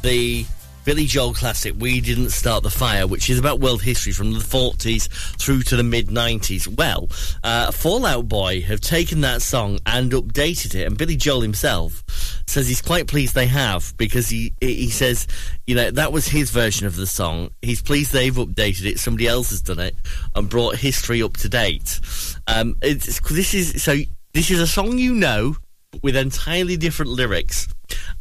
the 0.02 0.44
Billy 0.84 1.06
Joel 1.06 1.36
classic, 1.36 1.76
We 1.78 2.02
Didn't 2.02 2.32
Start 2.32 2.64
the 2.64 2.72
Fire, 2.72 3.06
which 3.06 3.30
is 3.30 3.38
about 3.38 3.60
world 3.60 3.84
history 3.84 4.14
from 4.14 4.34
the 4.34 4.40
40s 4.40 5.10
through 5.38 5.62
to 5.64 5.76
the 5.76 5.84
mid 5.84 6.08
90s. 6.08 6.68
Well, 6.68 7.08
uh, 7.44 7.72
Fall 7.72 8.04
Out 8.04 8.28
Boy 8.28 8.62
have 8.64 8.82
taken 8.82 9.22
that 9.22 9.44
song 9.44 9.78
and 9.86 10.12
updated 10.12 10.74
it, 10.74 10.88
and 10.88 10.98
Billy 10.98 11.16
Joel 11.16 11.42
himself 11.42 12.03
says 12.48 12.68
he's 12.68 12.82
quite 12.82 13.08
pleased 13.08 13.36
they 13.36 13.48
have 13.48 13.94
because 13.98 14.30
he 14.30 14.54
he 14.60 14.90
says, 14.90 15.28
you 15.66 15.76
know, 15.76 15.92
that 15.92 16.12
was 16.12 16.28
his 16.28 16.52
version 16.52 16.88
of 16.88 16.96
the 16.96 17.08
song. 17.08 17.50
He's 17.62 17.82
pleased 17.82 18.12
they've 18.12 18.34
updated 18.34 18.86
it. 18.86 19.00
Somebody 19.00 19.28
else 19.28 19.50
has 19.50 19.62
done 19.62 19.80
it 19.80 19.96
and 20.36 20.50
brought 20.50 20.76
history 20.76 21.22
up 21.22 21.38
to 21.38 21.50
date. 21.50 22.00
Um, 22.48 22.76
it's, 22.82 23.20
this 23.30 23.54
is 23.54 23.84
so. 23.84 23.96
This 24.34 24.50
is 24.50 24.60
a 24.60 24.68
song 24.68 24.98
you 24.98 25.14
know 25.14 25.56
with 26.02 26.16
entirely 26.16 26.76
different 26.76 27.12
lyrics, 27.12 27.68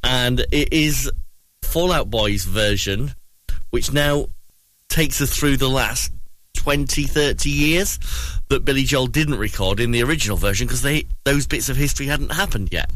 and 0.04 0.40
it 0.52 0.72
is 0.72 1.10
Fall 1.62 1.90
Out 1.90 2.10
Boy's 2.10 2.44
version, 2.44 3.12
which 3.70 3.92
now 3.92 4.26
takes 4.88 5.22
us 5.22 5.34
through 5.34 5.56
the 5.56 5.70
last 5.70 6.12
20, 6.56 7.04
30 7.04 7.50
years 7.50 7.98
that 8.50 8.64
Billy 8.64 8.84
Joel 8.84 9.06
didn't 9.06 9.38
record 9.38 9.80
in 9.80 9.90
the 9.90 10.02
original 10.02 10.36
version 10.36 10.66
because 10.66 10.82
they 10.82 11.06
those 11.24 11.46
bits 11.46 11.68
of 11.68 11.76
history 11.76 12.06
hadn't 12.06 12.32
happened 12.32 12.68
yet. 12.72 12.90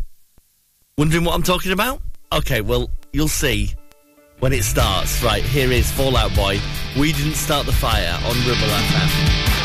Wondering 0.98 1.24
what 1.24 1.34
I'm 1.34 1.42
talking 1.42 1.72
about? 1.72 2.00
Okay, 2.32 2.62
well, 2.62 2.88
you'll 3.12 3.28
see 3.28 3.74
when 4.38 4.54
it 4.54 4.64
starts. 4.64 5.22
Right, 5.22 5.42
here 5.42 5.70
is 5.70 5.90
Fall 5.92 6.16
Out 6.16 6.34
Boy. 6.34 6.58
We 6.98 7.12
didn't 7.12 7.34
start 7.34 7.66
the 7.66 7.72
fire 7.72 8.18
on 8.24 8.34
Ribble 8.46 8.66
FM. 8.66 9.55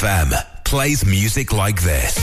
FM 0.00 0.32
plays 0.64 1.04
music 1.04 1.52
like 1.52 1.82
this. 1.82 2.16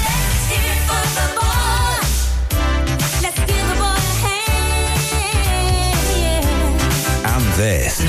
And 7.24 7.46
this. 7.54 8.02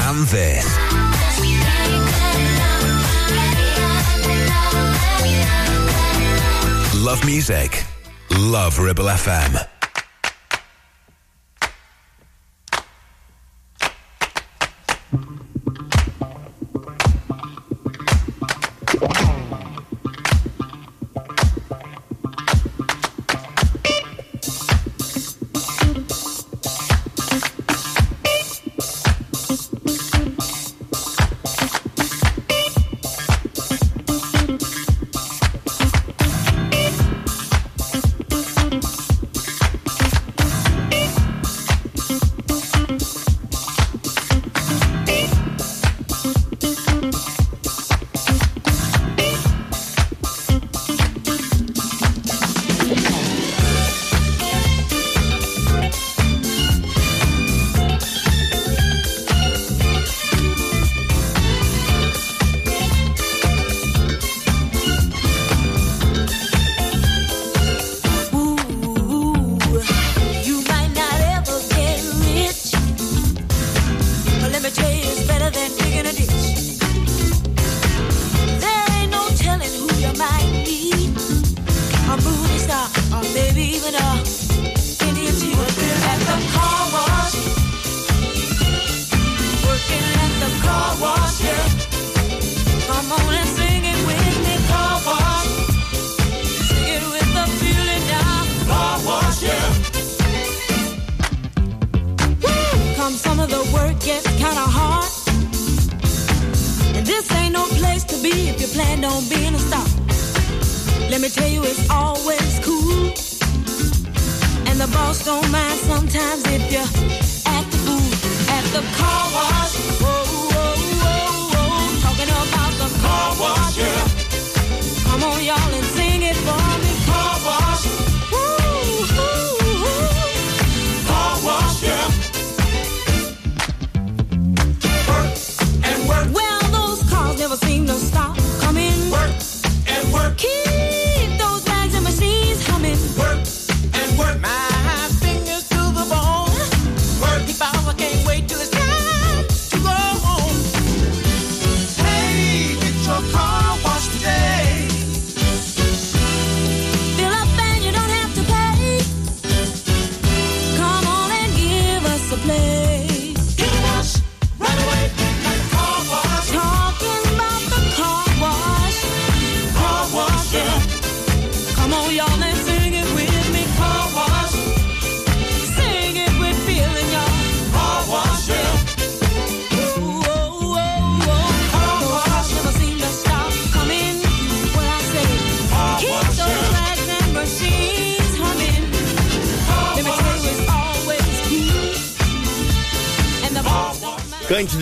And 0.00 0.26
this. 0.28 0.64
Love 6.94 7.22
music. 7.26 7.84
Love 8.30 8.78
Ribble 8.78 9.04
FM. 9.04 9.73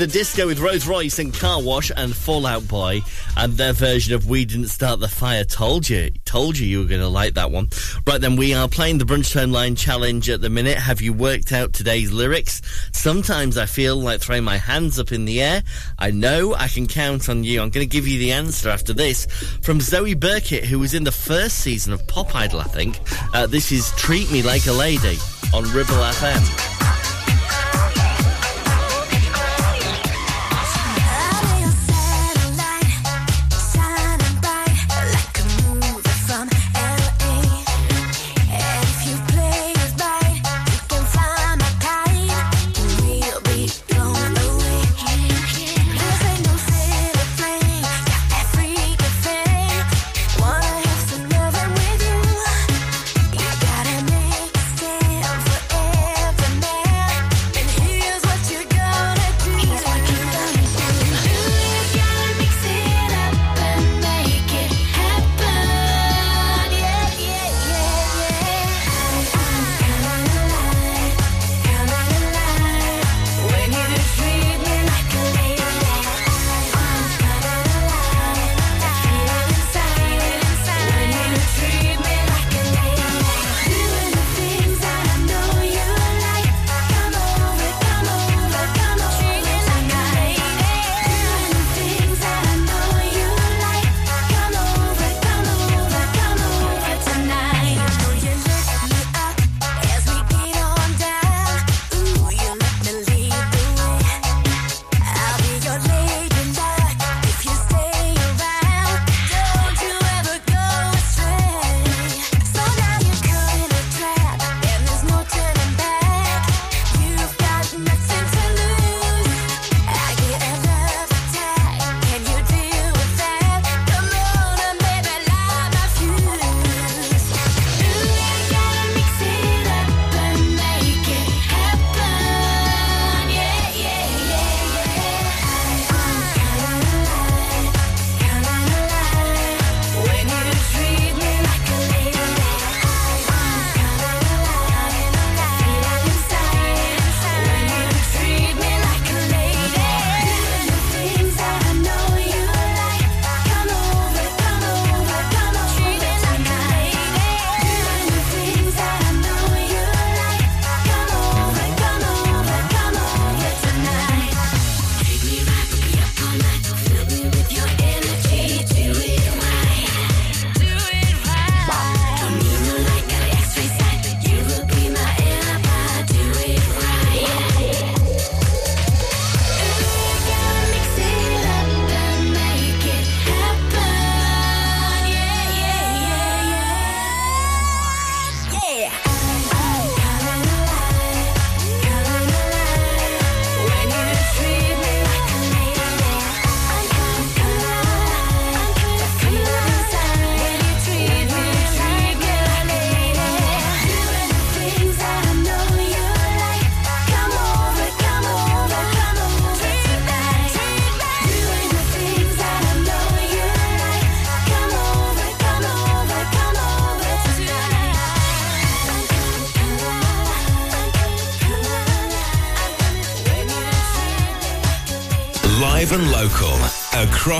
The 0.03 0.09
disco 0.09 0.49
with 0.49 0.59
Rose 0.59 0.85
Royce 0.85 1.21
and 1.21 1.33
Car 1.33 1.63
Wash 1.63 1.93
and 1.97 2.13
Fall 2.13 2.45
Out 2.45 2.67
Boy 2.67 3.03
and 3.37 3.53
their 3.53 3.73
version 3.73 4.15
of 4.15 4.29
We 4.29 4.45
Didn't 4.45 4.67
Start 4.67 4.99
the 4.99 5.07
Fire. 5.07 5.45
Told 5.45 5.89
you. 5.89 6.11
Told 6.25 6.59
you 6.59 6.67
you 6.67 6.81
were 6.81 6.87
going 6.87 7.01
to 7.01 7.07
like 7.07 7.35
that 7.35 7.53
one. 7.53 7.69
Right 8.05 8.21
then, 8.21 8.35
we 8.35 8.53
are 8.53 8.67
playing 8.67 8.99
the 8.99 9.05
Brunch 9.05 9.33
Timeline 9.33 9.79
Challenge 9.79 10.29
at 10.29 10.41
the 10.41 10.51
minute. 10.51 10.77
Have 10.77 11.01
you 11.01 11.13
worked 11.13 11.53
out 11.53 11.73
today's 11.73 12.11
lyrics? 12.11 12.63
Sometimes 12.91 13.57
I 13.57 13.67
feel 13.67 13.95
like 13.95 14.21
throwing 14.21 14.43
my 14.43 14.57
hands 14.57 14.99
up 14.99 15.13
in 15.13 15.25
the 15.25 15.41
air. 15.41 15.63
I 16.01 16.11
know 16.11 16.53
I 16.53 16.67
can 16.67 16.89
count 16.89 17.29
on 17.29 17.45
you. 17.45 17.63
I'm 17.63 17.71
going 17.71 17.89
to 17.89 17.93
give 17.93 18.09
you 18.09 18.19
the 18.19 18.33
answer 18.33 18.71
after 18.71 18.93
this. 18.93 19.27
From 19.63 19.81
Zoe 19.81 20.15
Birkett, 20.15 20.65
who 20.65 20.81
was 20.81 20.95
in 20.95 21.05
the 21.05 21.13
first 21.13 21.59
season 21.59 21.93
of 21.93 22.05
Pop 22.09 22.35
Idol, 22.35 22.59
I 22.59 22.65
think. 22.65 22.99
Uh, 23.33 23.47
this 23.47 23.71
is 23.71 23.93
Treat 23.93 24.33
Me 24.33 24.43
Like 24.43 24.67
a 24.67 24.73
Lady 24.73 25.19
on 25.55 25.63
Ribble 25.63 25.95
FM. 25.95 26.62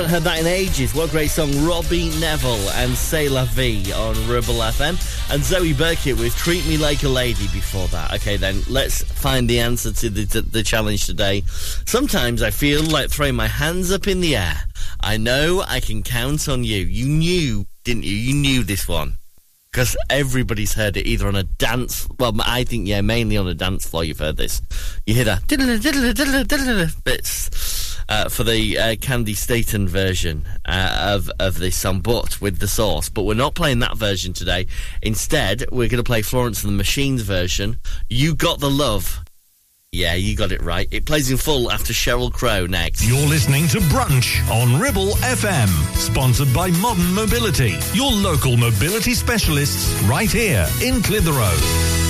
Haven't 0.00 0.14
heard 0.14 0.32
that 0.32 0.40
in 0.40 0.46
ages. 0.46 0.94
What 0.94 1.10
a 1.10 1.12
great 1.12 1.28
song. 1.28 1.50
Robbie 1.62 2.08
Nevil 2.20 2.56
and 2.70 2.96
C'est 2.96 3.28
La 3.28 3.44
Vie 3.44 3.92
on 3.92 4.14
Ribble 4.26 4.54
FM. 4.54 4.96
And 5.30 5.44
Zoe 5.44 5.74
Birkett 5.74 6.18
with 6.18 6.34
Treat 6.36 6.66
Me 6.66 6.78
Like 6.78 7.02
a 7.02 7.08
Lady 7.08 7.48
before 7.48 7.86
that. 7.88 8.14
Okay, 8.14 8.38
then 8.38 8.62
let's 8.66 9.02
find 9.02 9.46
the 9.46 9.60
answer 9.60 9.92
to 9.92 10.08
the, 10.08 10.40
the, 10.40 10.62
challenge 10.62 11.04
today. 11.04 11.42
Sometimes 11.84 12.42
I 12.42 12.50
feel 12.50 12.82
like 12.82 13.10
throwing 13.10 13.34
my 13.34 13.46
hands 13.46 13.92
up 13.92 14.08
in 14.08 14.22
the 14.22 14.36
air. 14.36 14.64
I 15.00 15.18
know 15.18 15.62
I 15.68 15.80
can 15.80 16.02
count 16.02 16.48
on 16.48 16.64
you. 16.64 16.78
You 16.78 17.06
knew, 17.06 17.66
didn't 17.84 18.04
you? 18.04 18.14
You 18.14 18.32
knew 18.32 18.64
this 18.64 18.88
one. 18.88 19.18
Because 19.70 19.98
everybody's 20.08 20.72
heard 20.72 20.96
it 20.96 21.06
either 21.06 21.28
on 21.28 21.36
a 21.36 21.42
dance. 21.42 22.08
Well, 22.18 22.34
I 22.40 22.64
think 22.64 22.88
yeah, 22.88 23.02
mainly 23.02 23.36
on 23.36 23.46
a 23.46 23.54
dance 23.54 23.86
floor. 23.86 24.02
You've 24.02 24.18
heard 24.18 24.38
this. 24.38 24.62
You 25.04 25.14
hear 25.14 25.24
that 25.26 25.46
bits 27.04 27.50
uh, 28.10 28.28
for 28.28 28.42
the 28.44 28.76
uh, 28.76 28.94
Candi 28.96 29.36
Staton 29.36 29.88
version 29.88 30.44
uh, 30.66 31.14
of 31.14 31.30
of 31.38 31.58
this 31.58 31.76
song, 31.76 32.00
but 32.00 32.40
with 32.40 32.58
the 32.58 32.68
sauce. 32.68 33.08
But 33.08 33.22
we're 33.22 33.34
not 33.34 33.54
playing 33.54 33.78
that 33.78 33.96
version 33.96 34.32
today. 34.32 34.66
Instead, 35.00 35.64
we're 35.70 35.88
going 35.88 36.02
to 36.02 36.04
play 36.04 36.22
Florence 36.22 36.62
and 36.62 36.72
the 36.72 36.76
Machines 36.76 37.22
version. 37.22 37.78
You 38.08 38.34
got 38.34 38.58
the 38.58 38.70
love. 38.70 39.20
Yeah, 39.92 40.14
you 40.14 40.36
got 40.36 40.52
it 40.52 40.62
right. 40.62 40.86
It 40.92 41.04
plays 41.04 41.32
in 41.32 41.36
full 41.36 41.72
after 41.72 41.92
Sheryl 41.92 42.32
Crow 42.32 42.66
next. 42.66 43.04
You're 43.04 43.26
listening 43.26 43.66
to 43.68 43.78
Brunch 43.78 44.48
on 44.48 44.80
Ribble 44.80 45.14
FM, 45.16 45.68
sponsored 45.96 46.52
by 46.54 46.70
Modern 46.70 47.12
Mobility, 47.12 47.74
your 47.92 48.12
local 48.12 48.56
mobility 48.56 49.14
specialists 49.14 50.00
right 50.04 50.30
here 50.30 50.68
in 50.80 51.02
Clitheroe. 51.02 52.09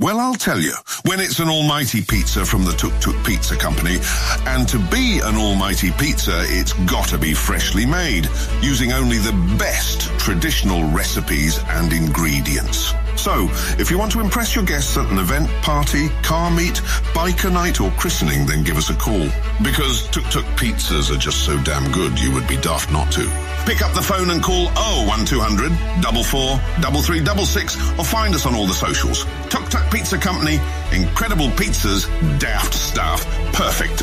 Well, 0.00 0.18
I'll 0.18 0.32
tell 0.34 0.58
you. 0.58 0.72
When 1.04 1.20
it's 1.20 1.40
an 1.40 1.50
almighty 1.50 2.00
pizza 2.00 2.46
from 2.46 2.64
the 2.64 2.72
Tuk 2.72 2.98
Tuk 3.02 3.22
Pizza 3.22 3.54
Company, 3.54 3.98
and 4.46 4.66
to 4.66 4.78
be 4.78 5.20
an 5.22 5.36
almighty 5.36 5.90
pizza, 5.90 6.42
it's 6.46 6.72
gotta 6.88 7.18
be 7.18 7.34
freshly 7.34 7.84
made, 7.84 8.26
using 8.62 8.92
only 8.92 9.18
the 9.18 9.34
best 9.58 10.08
traditional 10.18 10.90
recipes 10.90 11.62
and 11.68 11.92
ingredients. 11.92 12.94
So, 13.20 13.48
if 13.78 13.90
you 13.90 13.98
want 13.98 14.12
to 14.12 14.20
impress 14.20 14.54
your 14.54 14.64
guests 14.64 14.96
at 14.96 15.04
an 15.12 15.18
event, 15.18 15.46
party, 15.60 16.08
car 16.22 16.50
meet, 16.50 16.76
biker 17.12 17.52
night, 17.52 17.78
or 17.78 17.90
christening, 17.90 18.46
then 18.46 18.64
give 18.64 18.78
us 18.78 18.88
a 18.88 18.94
call. 18.94 19.28
Because 19.62 20.08
Tuk 20.08 20.24
Tuk 20.30 20.46
pizzas 20.56 21.14
are 21.14 21.18
just 21.18 21.44
so 21.44 21.62
damn 21.62 21.92
good, 21.92 22.18
you 22.18 22.32
would 22.32 22.48
be 22.48 22.56
daft 22.56 22.90
not 22.90 23.12
to. 23.12 23.28
Pick 23.66 23.82
up 23.82 23.92
the 23.92 24.00
phone 24.00 24.30
and 24.30 24.42
call 24.42 24.68
01200 25.04 25.70
44 26.00 26.56
3366 26.80 27.98
or 27.98 28.04
find 28.06 28.34
us 28.34 28.46
on 28.46 28.54
all 28.54 28.66
the 28.66 28.72
socials. 28.72 29.26
Tuk 29.50 29.68
Tuk 29.68 29.92
Pizza 29.92 30.16
Company, 30.16 30.58
incredible 30.90 31.48
pizzas, 31.50 32.08
daft 32.40 32.72
stuff, 32.72 33.26
perfect. 33.52 34.02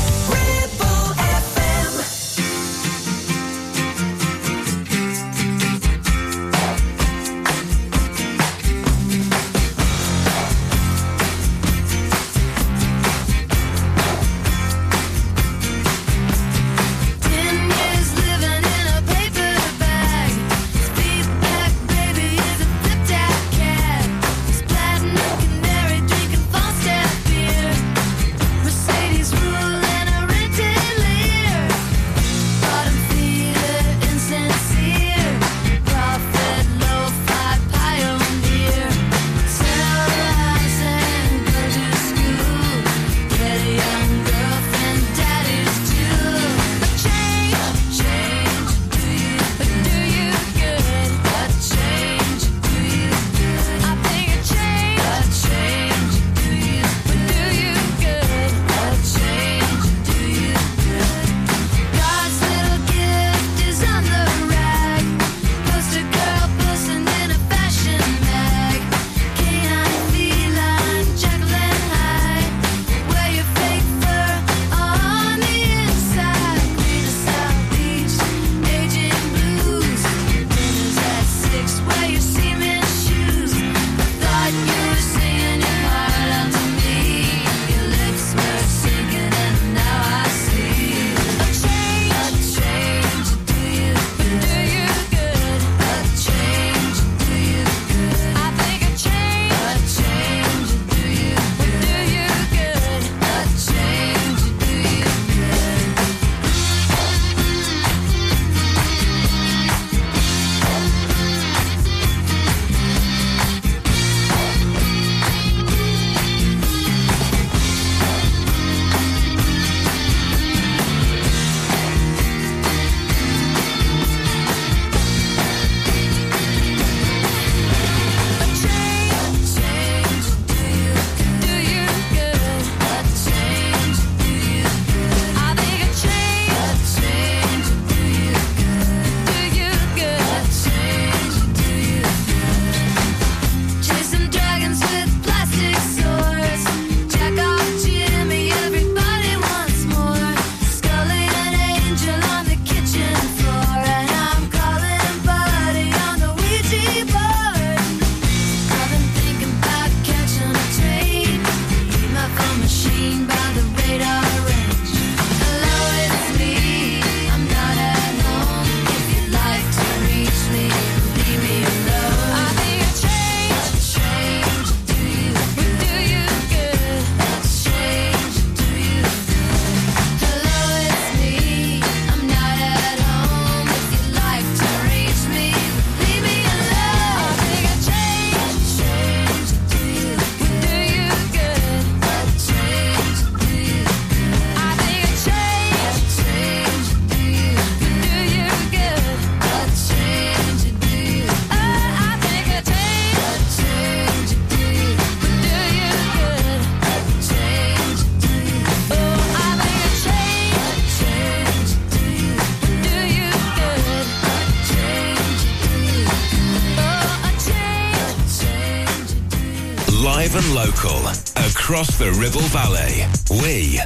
Across 221.81 221.97
the 221.97 222.11
Ribble 222.11 222.41
Valley. 222.49 223.07
We 223.41 223.79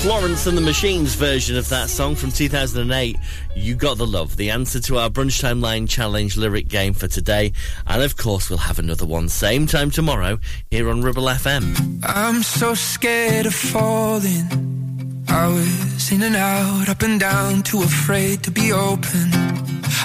Florence 0.00 0.46
and 0.46 0.56
the 0.56 0.62
Machines 0.62 1.16
version 1.16 1.56
of 1.56 1.68
that 1.70 1.90
song 1.90 2.14
from 2.14 2.30
2008, 2.30 3.16
You 3.56 3.74
Got 3.74 3.98
the 3.98 4.06
Love, 4.06 4.36
the 4.36 4.50
answer 4.50 4.78
to 4.80 4.96
our 4.96 5.10
Brunch 5.10 5.42
Timeline 5.42 5.88
Challenge 5.88 6.36
lyric 6.36 6.68
game 6.68 6.94
for 6.94 7.08
today. 7.08 7.52
And 7.84 8.02
of 8.02 8.16
course, 8.16 8.48
we'll 8.48 8.60
have 8.60 8.78
another 8.78 9.04
one 9.04 9.28
same 9.28 9.66
time 9.66 9.90
tomorrow 9.90 10.38
here 10.70 10.88
on 10.88 11.02
Ribble 11.02 11.24
FM. 11.24 12.00
I'm 12.04 12.44
so 12.44 12.74
scared 12.74 13.46
of 13.46 13.54
falling. 13.54 15.24
I 15.28 15.48
was 15.48 16.12
in 16.12 16.22
and 16.22 16.36
out, 16.36 16.88
up 16.88 17.02
and 17.02 17.18
down, 17.18 17.62
too 17.64 17.82
afraid 17.82 18.44
to 18.44 18.52
be 18.52 18.72
open. 18.72 19.32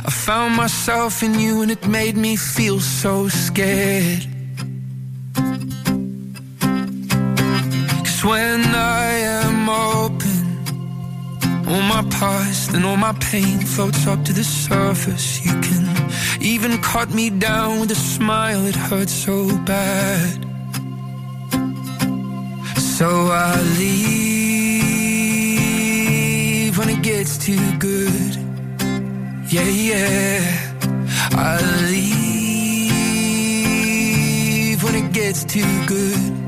I 0.06 0.10
found 0.10 0.56
myself 0.56 1.22
in 1.22 1.40
you 1.40 1.62
and 1.62 1.70
it 1.72 1.88
made 1.88 2.18
me 2.18 2.36
feel 2.36 2.80
so 2.80 3.28
scared. 3.30 4.26
Cause 8.04 8.24
when 8.26 8.62
I 8.76 9.12
am 9.12 9.43
open, 9.70 10.58
all 11.68 11.82
my 11.82 12.04
past 12.10 12.74
and 12.74 12.86
all 12.86 12.98
my 12.98 13.14
pain 13.14 13.60
floats 13.60 14.06
up 14.08 14.24
to 14.26 14.34
the 14.34 14.44
surface. 14.44 15.46
You 15.46 15.54
can 15.62 15.86
even 16.42 16.78
cut 16.82 17.10
me 17.12 17.30
down 17.30 17.80
with 17.80 17.92
a 17.92 17.96
smile, 17.96 18.66
it 18.66 18.76
hurts 18.76 19.14
so 19.14 19.48
bad. 19.66 20.46
So 22.98 23.08
I 23.32 23.62
leave 23.80 24.44
when 26.78 26.90
it 26.90 27.02
gets 27.02 27.38
too 27.38 27.78
good. 27.80 28.38
Yeah, 29.50 29.70
yeah. 29.92 30.42
I 31.32 31.60
leave 31.92 32.14
when 34.84 34.96
it 34.96 35.12
gets 35.14 35.44
too 35.44 35.86
good. 35.86 36.43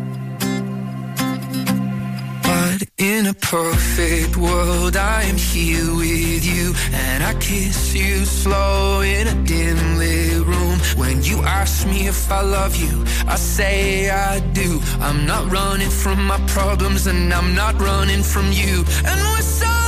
In 2.97 3.25
a 3.27 3.33
perfect 3.33 4.37
world, 4.37 4.95
I 4.95 5.23
am 5.23 5.35
here 5.35 5.93
with 5.95 6.45
you, 6.45 6.73
and 6.93 7.23
I 7.23 7.33
kiss 7.39 7.93
you 7.93 8.23
slow 8.23 9.01
in 9.01 9.27
a 9.27 9.35
dim 9.43 9.97
lit 9.97 10.45
room. 10.45 10.79
When 10.95 11.21
you 11.23 11.41
ask 11.41 11.85
me 11.87 12.07
if 12.07 12.31
I 12.31 12.41
love 12.41 12.75
you, 12.75 13.03
I 13.27 13.35
say 13.35 14.09
I 14.09 14.39
do. 14.53 14.79
I'm 15.01 15.25
not 15.25 15.51
running 15.51 15.89
from 15.89 16.25
my 16.25 16.39
problems, 16.47 17.07
and 17.07 17.33
I'm 17.33 17.53
not 17.53 17.79
running 17.81 18.23
from 18.23 18.51
you. 18.51 18.85
And 19.03 19.19
we're 19.29 19.41
so 19.41 19.84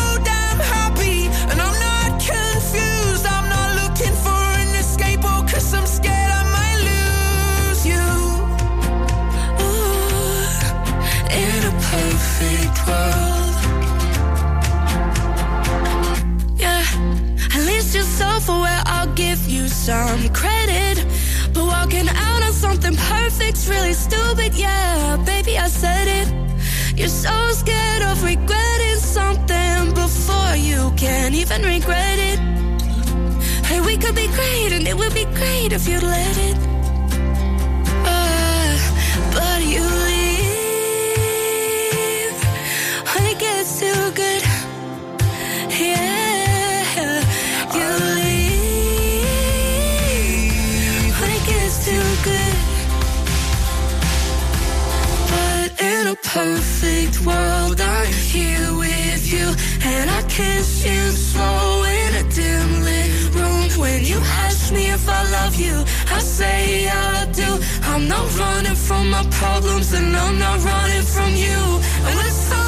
world. 12.88 13.54
Yeah, 16.58 16.84
at 17.56 17.64
least 17.66 17.94
you're 17.96 18.04
self-aware. 18.04 18.82
I'll 18.86 19.14
give 19.14 19.48
you 19.48 19.68
some 19.68 20.30
credit. 20.30 21.06
But 21.54 21.66
walking 21.66 22.08
out 22.10 22.42
on 22.44 22.54
something 22.54 22.96
perfect's 22.96 23.68
really 23.68 23.94
stupid. 23.94 24.54
Yeah, 24.56 25.18
baby, 25.26 25.58
I 25.58 25.68
said 25.68 26.08
it. 26.08 26.28
You're 26.98 27.10
so 27.10 27.52
scared 27.52 28.02
of 28.04 28.24
regretting 28.24 29.00
something 29.00 29.94
before 29.94 30.56
you 30.56 30.92
can 30.98 31.34
even 31.34 31.62
regret 31.62 32.20
it. 32.32 32.40
Hey, 33.66 33.82
we 33.82 33.98
could 33.98 34.16
be 34.16 34.28
great, 34.28 34.72
and 34.72 34.88
it 34.88 34.96
would 34.98 35.14
be 35.14 35.26
great 35.26 35.74
if 35.74 35.88
you'd 35.88 36.04
let 36.04 36.38
it. 36.38 36.77
Perfect 56.38 57.26
world, 57.26 57.82
I'm 57.82 58.14
here 58.14 58.70
with 58.78 59.24
you, 59.34 59.48
and 59.82 60.08
I 60.08 60.22
kiss 60.30 60.86
you 60.86 61.02
slow 61.10 61.84
in 61.84 62.12
a 62.22 62.24
dim 62.30 62.70
lit 62.88 63.10
room. 63.34 63.66
When 63.82 64.06
you 64.06 64.20
ask 64.46 64.72
me 64.72 64.84
if 64.98 65.10
I 65.10 65.22
love 65.38 65.56
you, 65.56 65.76
I 66.18 66.20
say 66.20 66.88
I 66.90 67.26
do. 67.42 67.50
I'm 67.92 68.08
not 68.08 68.26
running 68.38 68.76
from 68.88 69.10
my 69.10 69.26
problems 69.32 69.94
and 69.94 70.16
I'm 70.16 70.38
not 70.38 70.58
running 70.64 71.08
from 71.16 71.32
you. 71.34 71.60
And 72.06 72.16
we're 72.20 72.38
so 72.50 72.67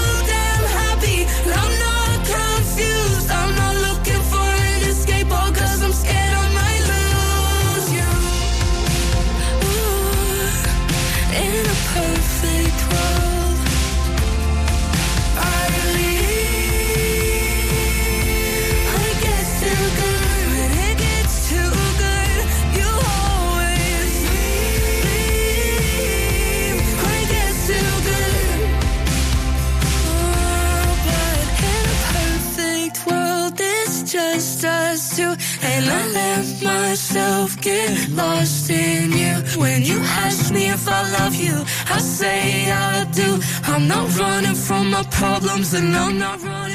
two, 35.20 35.36
and 35.72 35.84
I 36.00 36.02
let 36.22 36.46
myself 36.64 37.60
get 37.62 38.10
lost 38.10 38.70
in 38.70 39.12
you. 39.22 39.36
When 39.64 39.80
you 39.90 40.00
ask 40.26 40.54
me 40.54 40.64
if 40.78 40.88
I 40.88 41.02
love 41.18 41.36
you, 41.36 41.56
I 41.96 42.00
say 42.00 42.72
I 42.72 43.06
do. 43.22 43.30
I'm 43.72 43.86
not 43.88 44.08
running 44.18 44.56
from 44.68 44.84
my 44.96 45.04
problems, 45.20 45.74
and 45.74 45.90
I'm 45.96 46.18
not 46.18 46.42
running. 46.42 46.69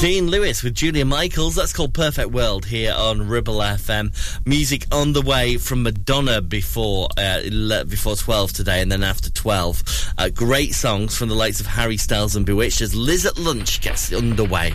Dean 0.00 0.28
Lewis 0.28 0.62
with 0.62 0.74
Julia 0.74 1.04
Michaels. 1.04 1.56
That's 1.56 1.72
called 1.72 1.94
Perfect 1.94 2.30
World 2.30 2.64
here 2.64 2.94
on 2.96 3.26
Ribble 3.26 3.58
FM. 3.58 4.12
Music 4.46 4.86
on 4.92 5.14
the 5.14 5.22
way 5.22 5.56
from 5.56 5.82
Madonna 5.82 6.40
before 6.40 7.08
uh, 7.18 7.40
before 7.84 8.14
12 8.14 8.52
today 8.52 8.80
and 8.80 8.92
then 8.92 9.02
after 9.02 9.30
12. 9.30 10.12
Uh, 10.16 10.28
great 10.28 10.74
songs 10.74 11.16
from 11.16 11.28
the 11.28 11.34
likes 11.34 11.60
of 11.60 11.66
Harry 11.66 11.96
Styles 11.96 12.36
and 12.36 12.46
B*Witched 12.46 12.82
as 12.82 12.94
Liz 12.94 13.26
at 13.26 13.36
Lunch 13.36 13.80
gets 13.80 14.12
underway. 14.12 14.74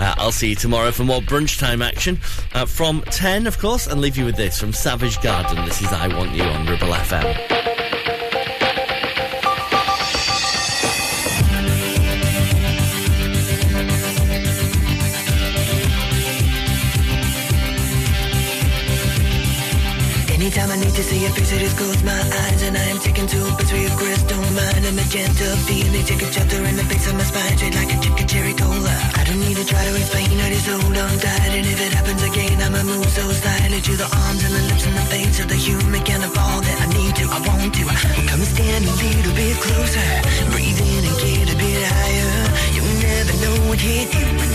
Uh, 0.00 0.14
I'll 0.16 0.32
see 0.32 0.50
you 0.50 0.56
tomorrow 0.56 0.92
for 0.92 1.04
more 1.04 1.20
brunch 1.20 1.58
time 1.58 1.82
action 1.82 2.18
uh, 2.54 2.64
from 2.64 3.02
10, 3.02 3.46
of 3.46 3.58
course, 3.58 3.86
and 3.86 4.00
leave 4.00 4.16
you 4.16 4.24
with 4.24 4.36
this 4.36 4.58
from 4.58 4.72
Savage 4.72 5.20
Garden. 5.20 5.62
This 5.66 5.82
is 5.82 5.92
I 5.92 6.08
Want 6.08 6.32
You 6.32 6.44
on 6.44 6.66
Ribble 6.66 6.88
FM. 6.88 7.75
Anytime 20.46 20.70
I 20.70 20.78
need 20.78 20.94
to 20.94 21.02
see 21.02 21.18
your 21.18 21.34
face, 21.34 21.50
I 21.52 21.58
just 21.58 21.76
close 21.76 22.06
my 22.06 22.14
eyes 22.14 22.62
and 22.62 22.78
I 22.78 22.86
am 22.94 23.02
taken 23.02 23.26
to 23.26 23.38
a 23.50 23.50
place 23.58 23.66
where 23.66 23.90
crystal 23.98 24.38
mind 24.54 24.86
and 24.86 24.94
magenta 24.94 25.42
feeling 25.66 26.06
take 26.06 26.22
a 26.22 26.30
chapter 26.30 26.62
in 26.62 26.76
the 26.78 26.86
face 26.86 27.02
of 27.10 27.18
my 27.18 27.26
spine, 27.26 27.58
straight 27.58 27.74
like 27.74 27.90
a 27.90 27.98
chicken 27.98 28.28
cherry 28.30 28.54
cola. 28.54 28.94
I 29.18 29.26
don't 29.26 29.42
need 29.42 29.58
to 29.58 29.66
try 29.66 29.82
to 29.82 29.92
explain, 29.98 30.38
I 30.38 30.54
just 30.54 30.70
hold 30.70 30.94
on 30.94 31.18
tight, 31.18 31.50
and 31.50 31.66
if 31.66 31.80
it 31.82 31.92
happens 31.98 32.22
again, 32.22 32.62
I'ma 32.62 32.78
move 32.86 33.10
so 33.10 33.26
slightly 33.26 33.80
to 33.90 33.92
the 33.98 34.06
arms 34.06 34.42
and 34.46 34.54
the 34.54 34.62
lips 34.70 34.86
and 34.86 34.94
the 34.94 35.06
face 35.10 35.40
of 35.42 35.48
the 35.50 35.58
human 35.58 36.02
kind 36.06 36.22
of 36.22 36.30
all 36.38 36.62
that 36.62 36.78
I 36.78 36.86
need 36.94 37.14
to, 37.18 37.24
I 37.26 37.38
want 37.42 37.74
to. 37.82 37.84
Come 38.30 38.44
stand 38.46 38.86
a 38.86 38.94
little 39.02 39.34
bit 39.34 39.56
closer, 39.58 40.10
breathe 40.54 40.78
in 40.78 41.02
and 41.10 41.16
get 41.26 41.50
a 41.50 41.56
bit 41.58 41.82
higher. 41.90 42.38
You'll 42.70 42.94
never 43.02 43.34
know 43.42 43.56
what 43.66 43.82
hit 43.82 44.14
you 44.14 44.45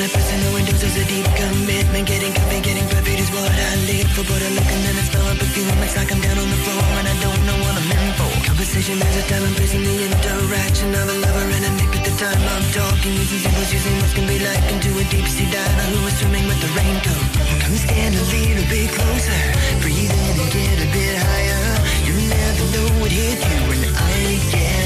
I'm 0.00 0.08
the 0.08 0.16
of 0.16 0.24
person 0.24 0.40
who 0.40 0.56
endorses 0.56 0.96
a 0.96 1.04
deep 1.04 1.28
commitment. 1.36 2.08
Getting 2.08 2.32
comfy, 2.32 2.64
getting 2.64 2.88
perfect 2.88 3.20
is 3.20 3.28
what 3.36 3.52
I 3.52 3.76
live 3.84 4.08
for. 4.16 4.24
But 4.24 4.40
I 4.40 4.48
look 4.56 4.64
and 4.64 4.80
then 4.80 4.96
I 4.96 5.04
smell 5.04 5.28
a 5.28 5.36
perfume. 5.36 5.76
It's 5.84 5.92
like 5.92 6.08
I'm 6.08 6.24
down 6.24 6.40
on 6.40 6.48
the 6.48 6.56
floor 6.64 6.80
and 6.96 7.04
I 7.04 7.16
don't 7.20 7.42
know 7.44 7.58
what 7.60 7.76
I'm 7.76 7.84
in 7.84 8.08
for. 8.16 8.32
Conversation 8.48 8.96
has 8.96 9.16
a 9.20 9.24
time 9.28 9.44
place 9.60 9.76
in 9.76 9.84
the 9.84 9.96
interaction 10.08 10.96
of 10.96 11.04
a 11.04 11.16
lover 11.20 11.46
and 11.52 11.64
a 11.68 11.72
mate. 11.76 11.92
But 11.92 12.00
the 12.08 12.16
time 12.16 12.40
I'm 12.40 12.64
talking 12.72 13.12
using 13.12 13.44
symbols, 13.44 13.68
using 13.76 13.96
what 14.00 14.12
can 14.16 14.24
be 14.24 14.40
like 14.40 14.64
into 14.72 14.88
a 14.88 15.04
deep 15.12 15.28
sea 15.28 15.52
diver 15.52 15.86
who 15.92 16.00
is 16.08 16.16
swimming 16.16 16.48
with 16.48 16.60
the 16.64 16.70
raincoat. 16.80 17.24
Come 17.60 17.76
stand 17.76 18.16
a 18.16 18.24
little 18.24 18.66
bit 18.72 18.88
closer, 18.96 19.42
breathe 19.84 20.16
in 20.16 20.32
and 20.32 20.48
get 20.48 20.80
a 20.80 20.88
bit 20.96 21.14
higher. 21.28 21.64
You 22.08 22.14
never 22.24 22.64
know 22.72 22.88
what 23.04 23.12
hit 23.12 23.36
you 23.36 23.58
when 23.68 23.84
I 23.84 24.16
get 24.48 24.79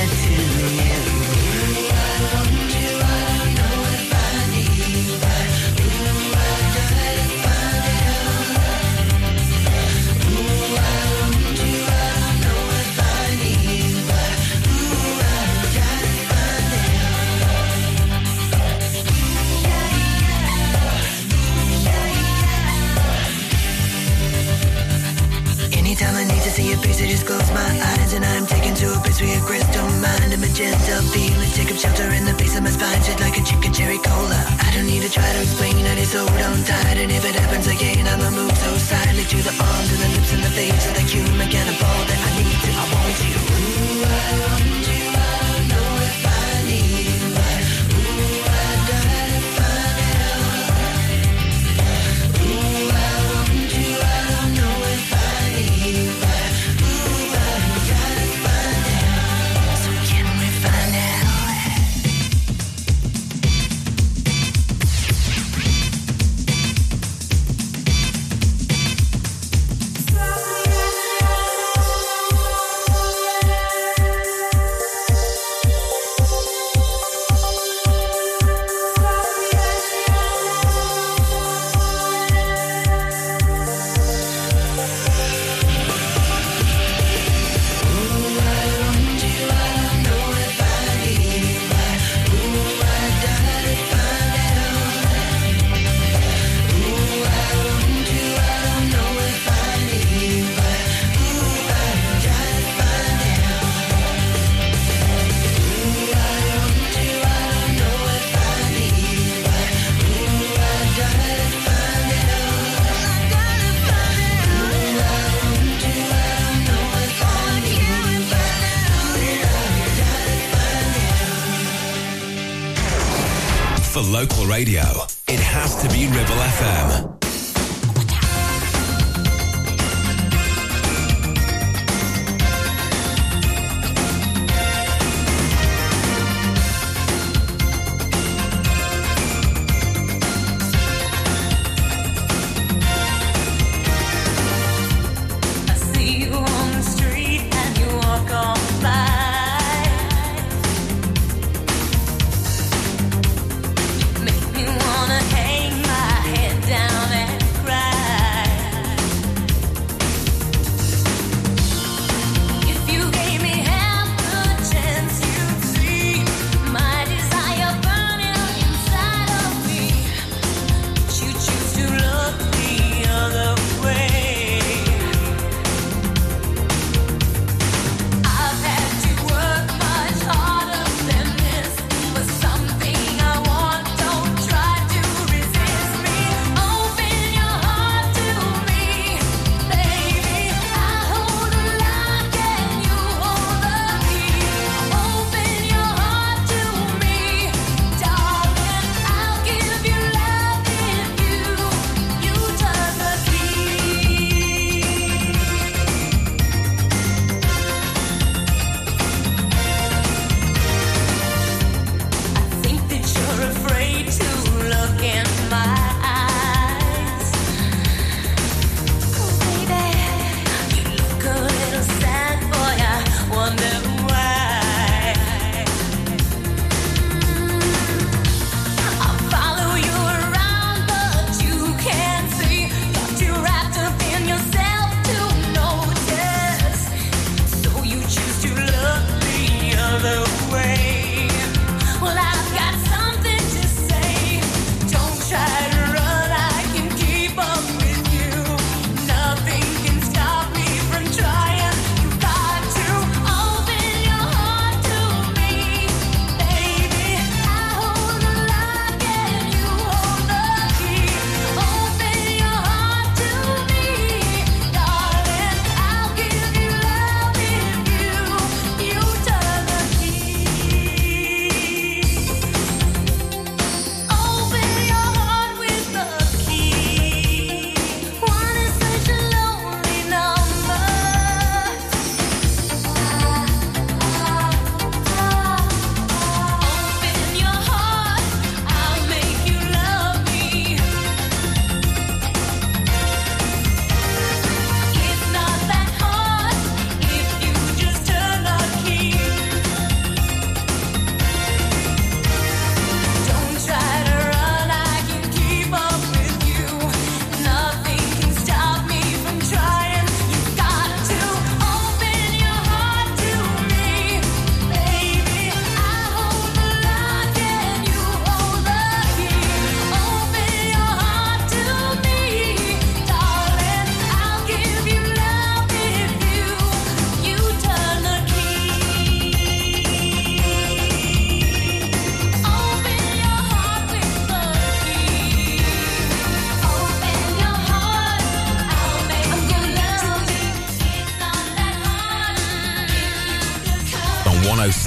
see 26.64 26.70
your 26.70 26.80
face, 26.80 27.00
I 27.02 27.06
just 27.06 27.26
close 27.26 27.50
my 27.52 27.72
eyes 27.92 28.12
and 28.14 28.24
I'm 28.24 28.46
taken 28.46 28.74
to 28.74 28.86
a 28.96 28.98
place 29.04 29.20
where 29.20 29.32
your 29.36 29.44
crystal 29.44 29.84
mind 30.00 30.32
and 30.32 30.40
magenta 30.40 30.96
feeling 31.12 31.52
take 31.52 31.70
up 31.70 31.76
shelter 31.76 32.08
in 32.16 32.24
the 32.24 32.34
base 32.40 32.56
of 32.56 32.62
my 32.62 32.70
spine, 32.70 33.02
shit 33.02 33.20
like 33.20 33.36
a 33.36 33.44
chicken 33.44 33.72
cherry 33.72 33.98
cola. 33.98 34.40
I 34.64 34.68
don't 34.72 34.86
need 34.86 35.02
to 35.02 35.10
try 35.10 35.28
to 35.36 35.40
explain, 35.44 35.84
I 35.84 35.94
just 35.96 36.16
hold 36.16 36.30
on 36.30 36.56
tight, 36.64 36.96
and 36.96 37.10
if 37.12 37.24
it 37.24 37.36
happens 37.36 37.66
again, 37.66 38.06
I'ma 38.06 38.30
move 38.30 38.56
so 38.56 38.70
silently 38.78 39.24
to 39.24 39.38
the 39.48 39.54
arms 39.60 39.90
and 39.92 40.00
the 40.04 40.10
lips 40.16 40.32
and 40.32 40.42
the 40.42 40.52
face 40.56 40.84
of 40.88 40.94
the 40.94 41.04
human 41.04 41.48
all 41.84 42.02
that 42.08 42.20
I 42.28 42.30
need 42.40 42.58
to, 42.64 42.70
I 42.82 42.84
want 42.92 43.16
you. 43.28 43.36
Ooh, 43.36 44.08
I 44.08 44.32
want 44.40 44.84
you, 44.88 44.93